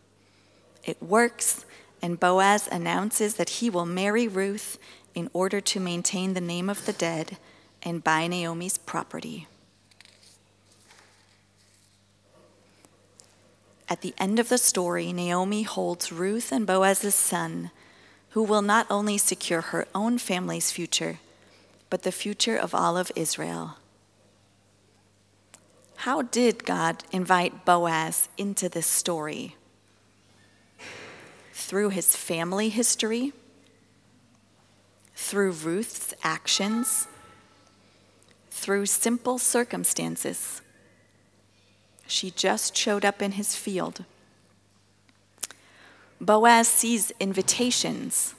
It 0.83 1.01
works, 1.01 1.65
and 2.01 2.19
Boaz 2.19 2.67
announces 2.71 3.35
that 3.35 3.49
he 3.49 3.69
will 3.69 3.85
marry 3.85 4.27
Ruth 4.27 4.77
in 5.15 5.29
order 5.31 5.61
to 5.61 5.79
maintain 5.79 6.33
the 6.33 6.41
name 6.41 6.69
of 6.69 6.85
the 6.85 6.93
dead 6.93 7.37
and 7.81 8.03
buy 8.03 8.27
Naomi's 8.27 8.77
property. 8.77 9.47
At 13.87 14.01
the 14.01 14.13
end 14.17 14.39
of 14.39 14.49
the 14.49 14.57
story, 14.57 15.13
Naomi 15.13 15.61
holds 15.63 16.11
Ruth 16.11 16.51
and 16.51 16.67
Boaz's 16.67 17.15
son 17.15 17.71
who 18.35 18.43
will 18.43 18.61
not 18.61 18.85
only 18.89 19.17
secure 19.17 19.61
her 19.61 19.87
own 19.95 20.17
family's 20.17 20.69
future, 20.69 21.19
but 21.89 22.03
the 22.03 22.11
future 22.11 22.57
of 22.57 22.75
all 22.75 22.97
of 22.97 23.09
Israel. 23.15 23.77
how 25.99 26.21
did 26.21 26.65
God 26.65 27.05
invite 27.13 27.63
Boaz 27.63 28.27
into 28.37 28.67
this 28.67 28.85
story? 28.85 29.55
Through 31.53 31.91
his 31.91 32.13
family 32.13 32.67
history, 32.67 33.31
through 35.15 35.51
Ruth's 35.51 36.13
actions, 36.21 37.07
through 38.51 38.85
simple 38.87 39.37
circumstances. 39.37 40.61
She 42.05 42.31
just 42.31 42.75
showed 42.75 43.05
up 43.05 43.21
in 43.21 43.31
his 43.31 43.55
field. 43.55 44.03
Boaz 46.21 46.67
sees 46.67 47.11
invitations, 47.19 48.35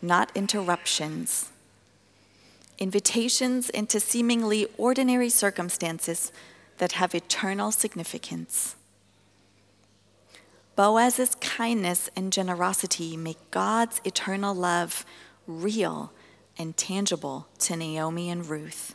not 0.00 0.30
interruptions. 0.34 1.50
Invitations 2.78 3.68
into 3.68 4.00
seemingly 4.00 4.66
ordinary 4.78 5.28
circumstances 5.28 6.32
that 6.78 6.92
have 6.92 7.14
eternal 7.14 7.70
significance. 7.70 8.74
Boaz's 10.76 11.34
kindness 11.34 12.08
and 12.16 12.32
generosity 12.32 13.18
make 13.18 13.50
God's 13.50 14.00
eternal 14.04 14.54
love 14.54 15.04
real 15.46 16.12
and 16.56 16.74
tangible 16.74 17.48
to 17.58 17.76
Naomi 17.76 18.30
and 18.30 18.48
Ruth. 18.48 18.94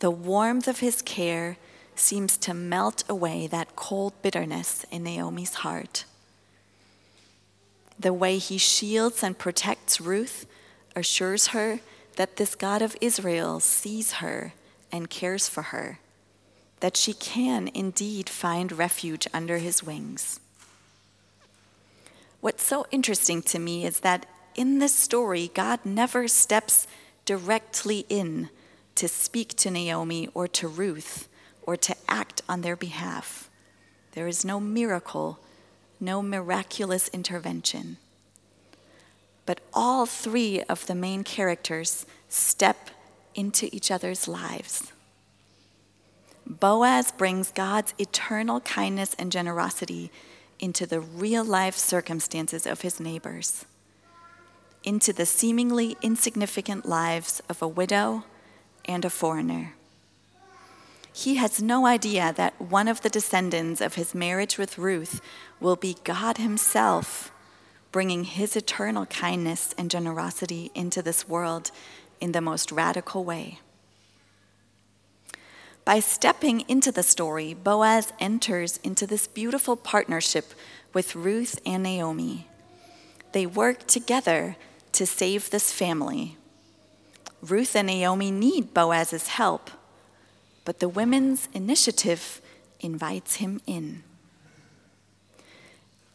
The 0.00 0.10
warmth 0.10 0.66
of 0.66 0.80
his 0.80 1.00
care 1.02 1.56
seems 1.94 2.36
to 2.38 2.52
melt 2.52 3.04
away 3.08 3.46
that 3.46 3.76
cold 3.76 4.14
bitterness 4.22 4.84
in 4.90 5.04
Naomi's 5.04 5.54
heart. 5.54 6.04
The 8.02 8.12
way 8.12 8.38
he 8.38 8.58
shields 8.58 9.22
and 9.22 9.38
protects 9.38 10.00
Ruth 10.00 10.44
assures 10.96 11.48
her 11.48 11.78
that 12.16 12.36
this 12.36 12.56
God 12.56 12.82
of 12.82 12.96
Israel 13.00 13.60
sees 13.60 14.14
her 14.14 14.54
and 14.90 15.08
cares 15.08 15.48
for 15.48 15.62
her, 15.62 16.00
that 16.80 16.96
she 16.96 17.12
can 17.12 17.70
indeed 17.72 18.28
find 18.28 18.72
refuge 18.72 19.28
under 19.32 19.58
his 19.58 19.84
wings. 19.84 20.40
What's 22.40 22.64
so 22.64 22.86
interesting 22.90 23.40
to 23.42 23.60
me 23.60 23.86
is 23.86 24.00
that 24.00 24.26
in 24.56 24.80
this 24.80 24.94
story, 24.94 25.52
God 25.54 25.78
never 25.84 26.26
steps 26.26 26.88
directly 27.24 28.04
in 28.08 28.50
to 28.96 29.06
speak 29.06 29.56
to 29.58 29.70
Naomi 29.70 30.28
or 30.34 30.48
to 30.48 30.66
Ruth 30.66 31.28
or 31.62 31.76
to 31.76 31.94
act 32.08 32.42
on 32.48 32.62
their 32.62 32.76
behalf. 32.76 33.48
There 34.12 34.26
is 34.26 34.44
no 34.44 34.58
miracle, 34.58 35.38
no 36.02 36.20
miraculous 36.20 37.08
intervention. 37.08 37.96
But 39.46 39.60
all 39.72 40.04
three 40.04 40.62
of 40.64 40.86
the 40.86 40.94
main 40.94 41.24
characters 41.24 42.04
step 42.28 42.90
into 43.34 43.68
each 43.74 43.90
other's 43.90 44.28
lives. 44.28 44.92
Boaz 46.46 47.12
brings 47.12 47.50
God's 47.52 47.94
eternal 47.98 48.60
kindness 48.60 49.14
and 49.18 49.32
generosity 49.32 50.10
into 50.58 50.86
the 50.86 51.00
real 51.00 51.44
life 51.44 51.76
circumstances 51.76 52.66
of 52.66 52.82
his 52.82 53.00
neighbors, 53.00 53.64
into 54.84 55.12
the 55.12 55.26
seemingly 55.26 55.96
insignificant 56.02 56.84
lives 56.84 57.40
of 57.48 57.62
a 57.62 57.68
widow 57.68 58.24
and 58.84 59.04
a 59.04 59.10
foreigner. 59.10 59.74
He 61.12 61.34
has 61.36 61.62
no 61.62 61.86
idea 61.86 62.32
that 62.36 62.60
one 62.60 62.88
of 62.88 63.02
the 63.02 63.10
descendants 63.10 63.80
of 63.80 63.94
his 63.94 64.14
marriage 64.14 64.56
with 64.56 64.78
Ruth 64.78 65.20
will 65.60 65.76
be 65.76 65.98
God 66.04 66.38
Himself, 66.38 67.30
bringing 67.92 68.24
His 68.24 68.56
eternal 68.56 69.04
kindness 69.06 69.74
and 69.76 69.90
generosity 69.90 70.70
into 70.74 71.02
this 71.02 71.28
world 71.28 71.70
in 72.20 72.32
the 72.32 72.40
most 72.40 72.72
radical 72.72 73.24
way. 73.24 73.60
By 75.84 76.00
stepping 76.00 76.60
into 76.68 76.90
the 76.90 77.02
story, 77.02 77.54
Boaz 77.54 78.12
enters 78.18 78.78
into 78.78 79.06
this 79.06 79.26
beautiful 79.26 79.76
partnership 79.76 80.54
with 80.94 81.16
Ruth 81.16 81.60
and 81.66 81.82
Naomi. 81.82 82.48
They 83.32 83.46
work 83.46 83.86
together 83.86 84.56
to 84.92 85.06
save 85.06 85.50
this 85.50 85.72
family. 85.72 86.36
Ruth 87.42 87.74
and 87.74 87.88
Naomi 87.88 88.30
need 88.30 88.72
Boaz's 88.72 89.28
help 89.28 89.70
but 90.64 90.78
the 90.78 90.88
women's 90.88 91.48
initiative 91.52 92.40
invites 92.80 93.36
him 93.36 93.60
in. 93.66 94.02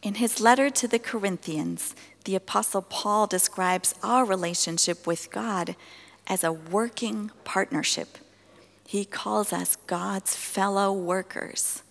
In 0.02 0.14
his 0.14 0.40
letter 0.40 0.70
to 0.70 0.86
the 0.86 0.98
Corinthians, 0.98 1.94
the 2.24 2.36
Apostle 2.36 2.82
Paul 2.82 3.26
describes 3.26 3.94
our 4.02 4.24
relationship 4.24 5.06
with 5.06 5.30
God 5.30 5.74
as 6.26 6.44
a 6.44 6.52
working 6.52 7.30
partnership. 7.44 8.18
He 8.86 9.04
calls 9.04 9.52
us 9.52 9.76
God's 9.86 10.36
fellow 10.36 10.92
workers. 10.92 11.82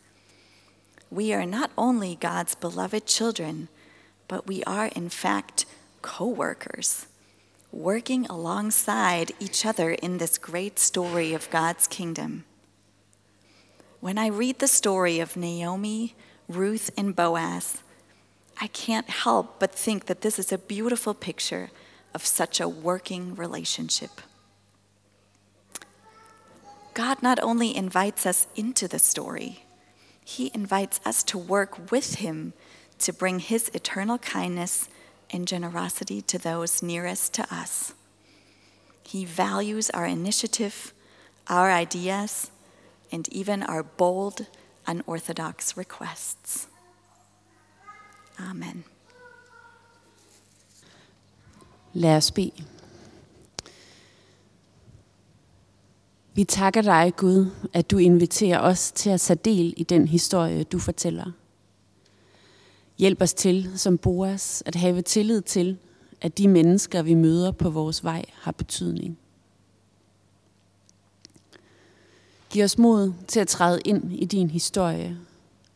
We 1.12 1.34
are 1.34 1.46
not 1.46 1.72
only 1.78 2.16
God's 2.16 2.56
beloved 2.56 3.06
children, 3.06 3.68
but 4.28 4.48
we 4.48 4.64
are, 4.64 4.88
in 4.88 5.10
fact, 5.10 5.66
co 6.02 6.28
workers 6.28 7.08
working 7.72 8.26
alongside 8.28 9.32
each 9.40 9.66
other 9.66 9.92
in 9.92 10.18
this 10.18 10.38
great 10.38 10.80
story 10.80 11.34
of 11.34 11.50
God's 11.50 11.88
kingdom. 11.88 12.46
When 14.00 14.18
I 14.18 14.28
read 14.28 14.60
the 14.60 14.68
story 14.68 15.20
of 15.20 15.36
Naomi, 15.36 16.16
Ruth, 16.48 16.90
and 16.98 17.16
Boaz, 17.16 17.82
I 18.60 18.68
can't 18.68 19.10
help 19.10 19.60
but 19.60 19.74
think 19.74 20.06
that 20.06 20.22
this 20.22 20.40
is 20.40 20.52
a 20.52 20.58
beautiful 20.58 21.14
picture 21.14 21.70
of 22.14 22.26
such 22.26 22.60
a 22.60 22.70
working 22.70 23.36
relationship. 23.36 24.22
God 26.94 27.22
not 27.22 27.40
only 27.44 27.76
invites 27.76 28.26
us 28.26 28.48
into 28.56 28.88
the 28.88 28.98
story, 28.98 29.66
He 30.26 30.50
invites 30.54 31.00
us 31.06 31.22
to 31.24 31.38
work 31.38 31.92
with 31.92 32.16
Him 32.16 32.54
to 33.00 33.14
bring 33.14 33.40
His 33.40 33.70
eternal 33.76 34.18
kindness 34.18 34.90
and 35.34 35.48
generosity 35.48 36.22
to 36.22 36.38
those 36.38 36.86
nearest 36.86 37.34
to 37.34 37.44
us. 37.64 37.94
He 39.04 39.26
values 39.26 39.90
our 39.90 40.06
initiative, 40.06 40.94
our 41.50 41.72
ideas, 41.72 42.52
and 43.12 43.28
even 43.32 43.64
our 43.64 43.84
bold, 43.84 44.46
unorthodox 44.88 45.78
requests. 45.78 46.68
Amen. 48.40 48.84
Lad 51.94 52.18
os 52.18 52.32
bede. 52.32 52.64
Vi 56.34 56.44
takker 56.44 56.82
dig, 56.82 57.14
Gud, 57.18 57.52
at 57.74 57.92
du 57.92 57.98
inviterer 57.98 58.60
os 58.60 58.92
til 58.92 59.10
at 59.10 59.22
tage 59.22 59.40
del 59.46 59.74
i 59.78 59.84
den 59.84 60.08
historie, 60.08 60.64
du 60.64 60.80
fortæller. 60.80 61.32
Hjælp 62.98 63.22
os 63.22 63.34
til, 63.34 63.72
som 63.76 63.98
Boas, 63.98 64.64
at 64.66 64.76
have 64.76 65.02
tillid 65.02 65.42
til, 65.42 65.78
at 66.22 66.38
de 66.38 66.48
mennesker, 66.48 67.02
vi 67.02 67.14
møder 67.14 67.52
på 67.52 67.70
vores 67.70 68.04
vej, 68.04 68.26
har 68.34 68.52
betydning. 68.52 69.18
Giv 72.50 72.64
os 72.64 72.78
mod 72.78 73.14
til 73.28 73.40
at 73.40 73.48
træde 73.48 73.80
ind 73.86 74.14
i 74.14 74.26
din 74.26 74.50
historie, 74.50 75.18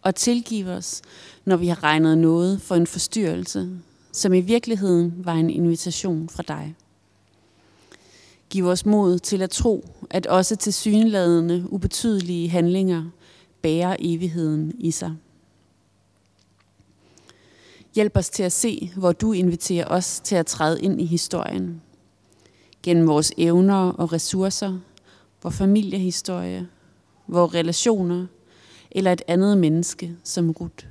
og 0.01 0.15
tilgiv 0.15 0.67
os, 0.67 1.01
når 1.45 1.57
vi 1.57 1.67
har 1.67 1.83
regnet 1.83 2.17
noget 2.17 2.61
for 2.61 2.75
en 2.75 2.87
forstyrrelse, 2.87 3.69
som 4.11 4.33
i 4.33 4.41
virkeligheden 4.41 5.13
var 5.17 5.33
en 5.33 5.49
invitation 5.49 6.29
fra 6.29 6.43
dig. 6.47 6.75
Giv 8.49 8.67
os 8.67 8.85
mod 8.85 9.19
til 9.19 9.41
at 9.41 9.49
tro, 9.49 9.85
at 10.09 10.27
også 10.27 10.55
til 10.55 10.73
syneladende 10.73 11.65
ubetydelige 11.69 12.49
handlinger 12.49 13.03
bærer 13.61 13.95
evigheden 13.99 14.73
i 14.79 14.91
sig. 14.91 15.15
Hjælp 17.95 18.17
os 18.17 18.29
til 18.29 18.43
at 18.43 18.51
se, 18.51 18.91
hvor 18.95 19.11
du 19.11 19.33
inviterer 19.33 19.85
os 19.87 20.19
til 20.19 20.35
at 20.35 20.45
træde 20.45 20.81
ind 20.81 21.01
i 21.01 21.05
historien. 21.05 21.81
Gennem 22.83 23.07
vores 23.07 23.33
evner 23.37 23.91
og 23.91 24.13
ressourcer, 24.13 24.79
vores 25.43 25.55
familiehistorie, 25.55 26.67
vores 27.27 27.53
relationer 27.53 28.25
eller 28.91 29.11
et 29.11 29.21
andet 29.27 29.57
menneske 29.57 30.15
som 30.23 30.51
Ruth. 30.51 30.85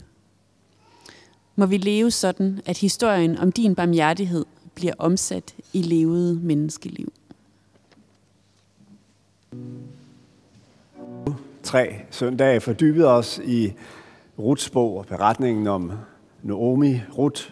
Må 1.57 1.67
vi 1.67 1.77
leve 1.77 2.11
sådan, 2.11 2.61
at 2.67 2.79
historien 2.79 3.39
om 3.39 3.53
din 3.53 3.75
barmhjertighed 3.75 4.45
bliver 4.75 4.95
omsat 4.99 5.55
i 5.73 5.83
levet 5.83 6.43
menneskeliv. 6.43 7.13
3 11.63 11.95
søndage 12.11 12.61
fordybede 12.61 13.07
os 13.07 13.41
i 13.45 13.73
Ruths 14.39 14.71
bog 14.71 14.97
og 14.99 15.07
beretningen 15.07 15.67
om 15.67 15.93
Naomi, 16.43 17.01
Ruth 17.19 17.43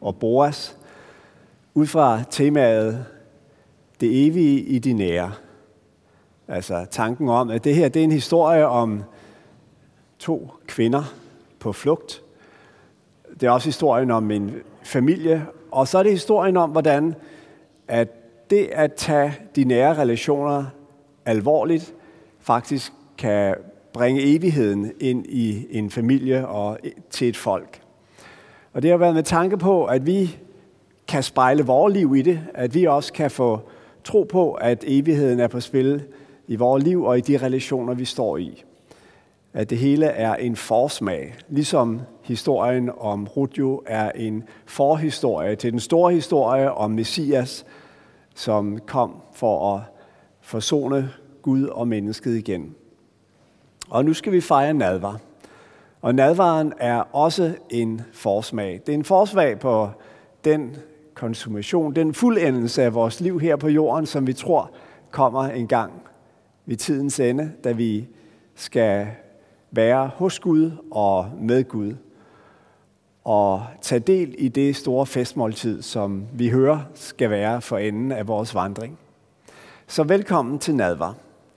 og 0.00 0.16
Boas, 0.16 0.78
ud 1.74 1.86
fra 1.86 2.22
temaet 2.30 3.06
Det 4.00 4.26
evige 4.26 4.60
i 4.60 4.78
de 4.78 4.92
nære. 4.92 5.32
Altså 6.48 6.86
tanken 6.90 7.28
om, 7.28 7.50
at 7.50 7.64
det 7.64 7.74
her 7.74 7.88
det 7.88 8.00
er 8.00 8.04
en 8.04 8.12
historie 8.12 8.66
om 8.66 9.02
to 10.18 10.50
kvinder 10.66 11.14
på 11.58 11.72
flugt. 11.72 12.22
Det 13.40 13.46
er 13.46 13.50
også 13.50 13.68
historien 13.68 14.10
om 14.10 14.30
en 14.30 14.54
familie, 14.82 15.46
og 15.70 15.88
så 15.88 15.98
er 15.98 16.02
det 16.02 16.12
historien 16.12 16.56
om, 16.56 16.70
hvordan 16.70 17.14
at 17.88 18.08
det 18.50 18.68
at 18.72 18.92
tage 18.92 19.34
de 19.56 19.64
nære 19.64 19.94
relationer 19.94 20.64
alvorligt 21.24 21.94
faktisk 22.40 22.92
kan 23.18 23.54
bringe 23.92 24.36
evigheden 24.36 24.92
ind 25.00 25.26
i 25.26 25.66
en 25.70 25.90
familie 25.90 26.48
og 26.48 26.78
til 27.10 27.28
et 27.28 27.36
folk. 27.36 27.80
Og 28.76 28.82
det 28.82 28.90
har 28.90 28.98
været 28.98 29.14
med 29.14 29.22
tanke 29.22 29.56
på, 29.56 29.84
at 29.84 30.06
vi 30.06 30.36
kan 31.08 31.22
spejle 31.22 31.64
vores 31.64 31.94
liv 31.94 32.16
i 32.16 32.22
det, 32.22 32.40
at 32.54 32.74
vi 32.74 32.84
også 32.84 33.12
kan 33.12 33.30
få 33.30 33.60
tro 34.04 34.22
på, 34.22 34.52
at 34.52 34.84
evigheden 34.86 35.40
er 35.40 35.48
på 35.48 35.60
spil 35.60 36.02
i 36.46 36.56
vores 36.56 36.84
liv 36.84 37.04
og 37.04 37.18
i 37.18 37.20
de 37.20 37.36
relationer, 37.36 37.94
vi 37.94 38.04
står 38.04 38.36
i. 38.36 38.64
At 39.52 39.70
det 39.70 39.78
hele 39.78 40.06
er 40.06 40.34
en 40.34 40.56
forsmag, 40.56 41.34
ligesom 41.48 42.00
historien 42.22 42.90
om 42.98 43.26
Rudjo 43.26 43.82
er 43.86 44.10
en 44.10 44.44
forhistorie 44.66 45.56
til 45.56 45.72
den 45.72 45.80
store 45.80 46.12
historie 46.12 46.72
om 46.72 46.90
Messias, 46.90 47.64
som 48.34 48.78
kom 48.86 49.16
for 49.32 49.74
at 49.74 49.82
forsone 50.40 51.10
Gud 51.42 51.64
og 51.64 51.88
mennesket 51.88 52.36
igen. 52.36 52.74
Og 53.90 54.04
nu 54.04 54.12
skal 54.12 54.32
vi 54.32 54.40
fejre 54.40 54.74
nadvar. 54.74 55.20
Og 56.06 56.14
nadvaren 56.14 56.72
er 56.78 56.98
også 56.98 57.54
en 57.70 58.00
forsmag. 58.12 58.80
Det 58.86 58.92
er 58.92 58.96
en 58.96 59.04
forsmag 59.04 59.58
på 59.58 59.90
den 60.44 60.76
konsumation, 61.14 61.94
den 61.94 62.14
fuldendelse 62.14 62.82
af 62.82 62.94
vores 62.94 63.20
liv 63.20 63.40
her 63.40 63.56
på 63.56 63.68
jorden, 63.68 64.06
som 64.06 64.26
vi 64.26 64.32
tror 64.32 64.70
kommer 65.10 65.42
en 65.42 65.66
gang 65.66 65.92
ved 66.66 66.76
tidens 66.76 67.20
ende, 67.20 67.52
da 67.64 67.72
vi 67.72 68.08
skal 68.54 69.06
være 69.70 70.10
hos 70.14 70.38
Gud 70.38 70.70
og 70.90 71.30
med 71.40 71.64
Gud. 71.64 71.94
Og 73.24 73.62
tage 73.80 73.98
del 73.98 74.34
i 74.38 74.48
det 74.48 74.76
store 74.76 75.06
festmåltid, 75.06 75.82
som 75.82 76.26
vi 76.32 76.48
hører 76.48 76.80
skal 76.94 77.30
være 77.30 77.60
for 77.60 77.78
enden 77.78 78.12
af 78.12 78.28
vores 78.28 78.54
vandring. 78.54 78.98
Så 79.86 80.02
velkommen 80.02 80.58
til 80.58 80.74
nadvar. 80.74 81.14